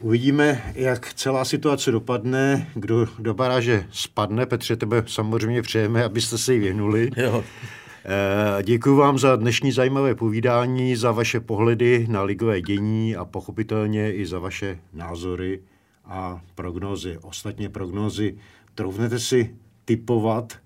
[0.00, 4.46] uvidíme, jak celá situace dopadne, kdo do baráže spadne.
[4.46, 7.10] Petře, tebe samozřejmě přejeme, abyste se jí věnuli.
[7.16, 7.44] Jo.
[8.08, 14.12] Eh, Děkuji vám za dnešní zajímavé povídání, za vaše pohledy na ligové dění a pochopitelně
[14.14, 15.62] i za vaše názory
[16.04, 17.18] a prognózy.
[17.22, 18.38] Ostatně prognózy
[18.74, 20.58] troufnete si typovat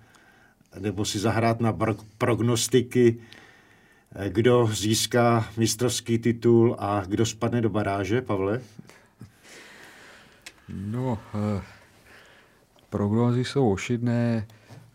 [0.81, 1.77] nebo si zahrát na
[2.19, 3.17] prognostiky,
[4.15, 8.61] eh, kdo získá mistrovský titul a kdo spadne do baráže, Pavle?
[10.69, 11.63] No, eh,
[12.91, 14.47] prognózy jsou ošidné.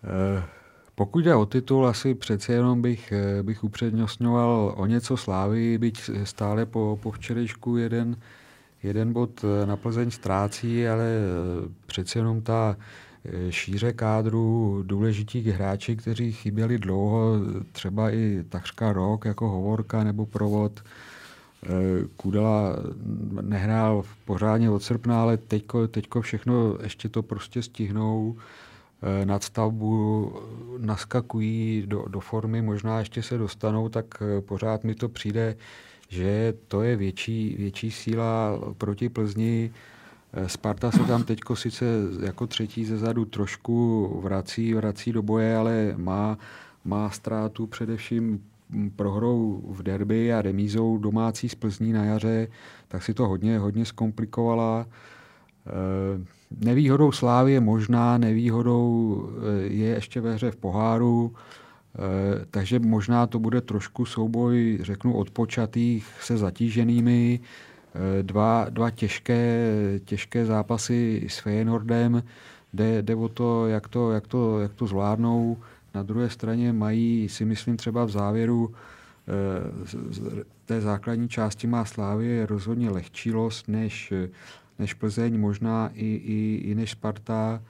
[0.04, 0.55] Eh,
[0.96, 6.10] pokud jde o titul, asi přece jenom bych, eh, bych upřednostňoval o něco slávy, byť
[6.24, 8.18] stále po, po včerejšku jeden,
[8.84, 12.78] jeden bod eh, na Plzeň ztrácí, ale eh, přece jenom ta
[13.50, 17.34] šíře kádru důležitých hráči, kteří chyběli dlouho,
[17.72, 20.84] třeba i takřka rok, jako Hovorka nebo Provod.
[22.18, 22.76] Kudela
[23.42, 28.36] nehrál pořádně od srpna, ale teďko, teďko všechno ještě to prostě stihnou.
[29.06, 30.34] Eh, nadstavbu
[30.78, 35.56] naskakují do, do formy, možná ještě se dostanou, tak eh, pořád mi to přijde,
[36.10, 39.72] že to je větší, větší síla proti Plzni.
[40.34, 41.86] Eh, Sparta se tam teď sice
[42.26, 46.38] jako třetí ze zadu trošku vrací, vrací do boje, ale má,
[46.86, 48.44] má ztrátu především
[48.96, 52.48] prohrou v derby a remízou domácí z Plzní na jaře,
[52.88, 54.86] tak si to hodně, hodně zkomplikovala.
[56.52, 63.28] Nevýhodou Slávy je možná, nevýhodou eh, je ještě ve hře v poháru, eh, takže možná
[63.28, 67.40] to bude trošku souboj, řeknu, odpočatých se zatíženými.
[67.40, 69.72] Eh, dva, dva těžké,
[70.06, 72.24] těžké zápasy s Feyenoordem,
[72.74, 75.58] jde, jde o to jak, to, jak to, jak to zvládnou.
[75.96, 78.72] Na druhé straně mají, si myslím, třeba v závěru
[80.66, 84.14] té základní části má Slávě rozhodně lehčí los než
[84.80, 87.64] než Plzeň, možná i, i, i než Sparta.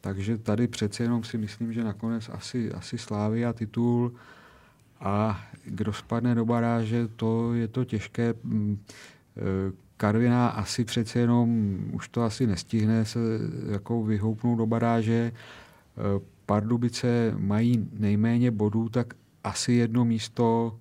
[0.00, 4.12] Takže tady přece jenom si myslím, že nakonec asi, asi Slávy a titul
[5.00, 8.34] a kdo spadne do baráže, to je to těžké.
[8.42, 8.78] Mm,
[9.36, 9.40] e,
[9.96, 13.18] Karviná asi přece jenom už to asi nestihne se
[13.72, 15.14] jako vyhoupnout do baráže.
[15.14, 15.32] E,
[16.46, 20.78] Pardubice mají nejméně bodů, tak asi jedno místo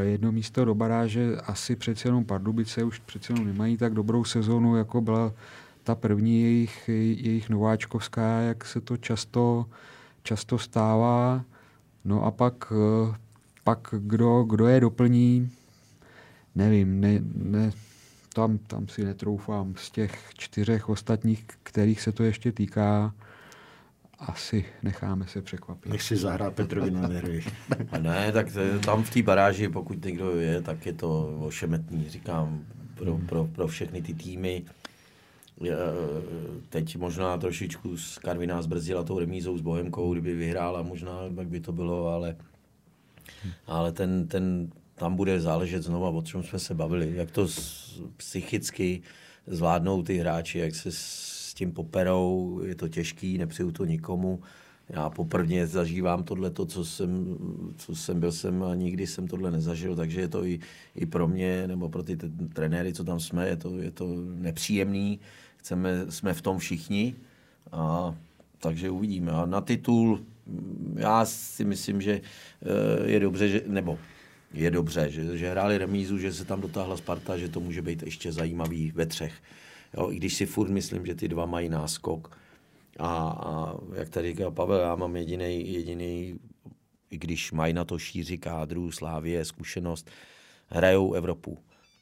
[0.00, 4.76] jedno místo do baráže, asi přece jenom Pardubice už přece jenom nemají tak dobrou sezonu,
[4.76, 5.32] jako byla
[5.82, 9.66] ta první jejich, jejich nováčkovská, jak se to často,
[10.22, 11.44] často stává.
[12.04, 13.14] No a pak, eh,
[13.64, 15.50] pak kdo, kdo je doplní,
[16.54, 17.72] nevím, ne, ne,
[18.34, 19.74] tam, tam si netroufám.
[19.76, 23.14] Z těch čtyřech ostatních, kterých se to ještě týká,
[24.18, 25.92] asi necháme se překvapit.
[25.92, 27.44] Nech si zahrát Petrovi na nervy.
[28.00, 28.46] ne, tak
[28.84, 32.64] tam v té baráži, pokud někdo je, tak je to ošemetný, říkám,
[32.94, 33.26] pro, hmm.
[33.26, 34.64] pro, pro všechny ty týmy.
[36.68, 41.60] Teď možná trošičku z Karviná zbrzdila tou remízou s Bohemkou, kdyby vyhrála, možná tak by
[41.60, 42.36] to bylo, ale,
[43.66, 47.48] ale ten, ten, tam bude záležet znova, o čem jsme se bavili, jak to
[48.16, 49.02] psychicky
[49.46, 50.92] zvládnou ty hráči, jak se
[51.56, 54.40] tím poperou, je to těžký, nepřeju to nikomu.
[54.88, 57.36] Já poprvé zažívám tohle, to, co jsem,
[57.76, 60.60] co jsem byl jsem a nikdy jsem tohle nezažil, takže je to i,
[60.94, 62.16] i pro mě, nebo pro ty
[62.52, 65.20] trenéry, co tam jsme, je to, je to nepříjemný.
[65.56, 67.14] Chceme, jsme v tom všichni,
[67.72, 68.14] a,
[68.58, 69.32] takže uvidíme.
[69.32, 70.20] A na titul,
[70.94, 73.98] já si myslím, že eh, je dobře, že, nebo
[74.54, 78.02] je dobře, že, že hráli remízu, že se tam dotáhla Sparta, že to může být
[78.02, 79.32] ještě zajímavý ve třech.
[79.96, 82.38] Jo, I když si furt myslím, že ty dva mají náskok.
[82.98, 86.38] A, a jak tady říkal Pavel, já mám jediný, jediný,
[87.10, 90.10] i když mají na to šíři kádru, Slávě, zkušenost,
[90.68, 91.58] hrajou Evropu.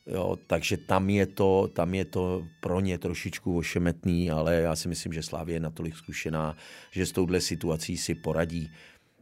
[0.07, 4.89] Jo, takže tam je, to, tam je to pro ně trošičku ošemetný, ale já si
[4.89, 6.57] myslím, že Slávě je natolik zkušená,
[6.91, 8.71] že s touhle situací si poradí.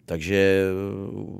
[0.07, 0.64] Takže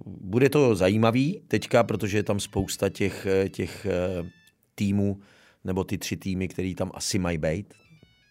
[0.07, 4.31] bude to zajímavý teďka, protože je tam spousta těch, těch eh,
[4.75, 5.21] týmů,
[5.65, 7.75] nebo ty tři týmy, které tam asi mají být,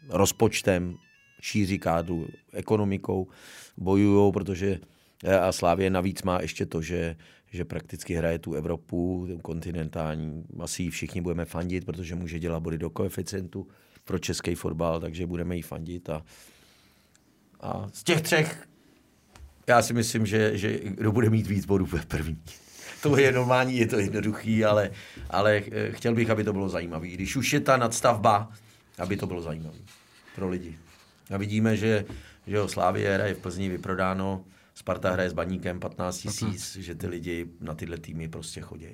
[0.10, 0.96] rozpočtem,
[1.42, 3.28] šíří kádu, ekonomikou,
[3.78, 4.80] bojují, protože
[5.24, 7.16] eh, a Slávě navíc má ještě to, že,
[7.52, 10.44] že prakticky hraje tu Evropu, ten kontinentální.
[10.60, 13.68] Asi všichni budeme fandit, protože může dělat body do koeficientu
[14.06, 16.10] pro český fotbal, takže budeme jí fandit.
[16.10, 16.26] A,
[17.62, 18.68] a z těch třech
[19.68, 22.44] já si myslím, že, že kdo bude mít víc bodů ve první
[23.02, 24.92] to je normální, je to jednoduchý, ale,
[25.30, 27.08] ale eh, chtěl bych, aby to bylo zajímavé.
[27.08, 28.52] Když už je ta nadstavba,
[28.98, 29.78] aby to bylo zajímavé
[30.36, 30.78] pro lidi.
[31.34, 32.06] A vidíme, že,
[32.48, 34.44] že jo, Slávě hraje v Plzni vyprodáno,
[34.76, 38.88] Sparta hraje s Baníkem 15 tisíc, že ty lidi na tyhle týmy prostě chodí.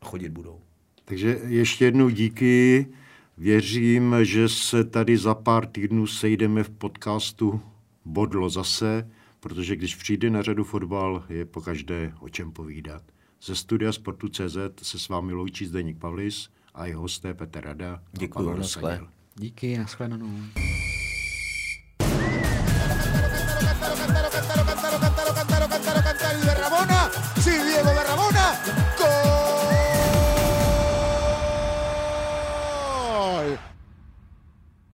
[0.00, 0.60] A chodit budou.
[1.04, 2.86] Takže ještě jednou díky.
[3.38, 7.60] Věřím, že se tady za pár týdnů sejdeme v podcastu
[8.04, 9.10] Bodlo zase,
[9.40, 13.02] protože když přijde na řadu fotbal, je po každé o čem povídat.
[13.42, 18.02] Ze studia Sportu.cz se s vámi loučí Zdeněk Pavlis a jeho hosté Petr Rada.
[18.12, 18.56] Děkuji,
[19.36, 20.30] Díky, nashledanou.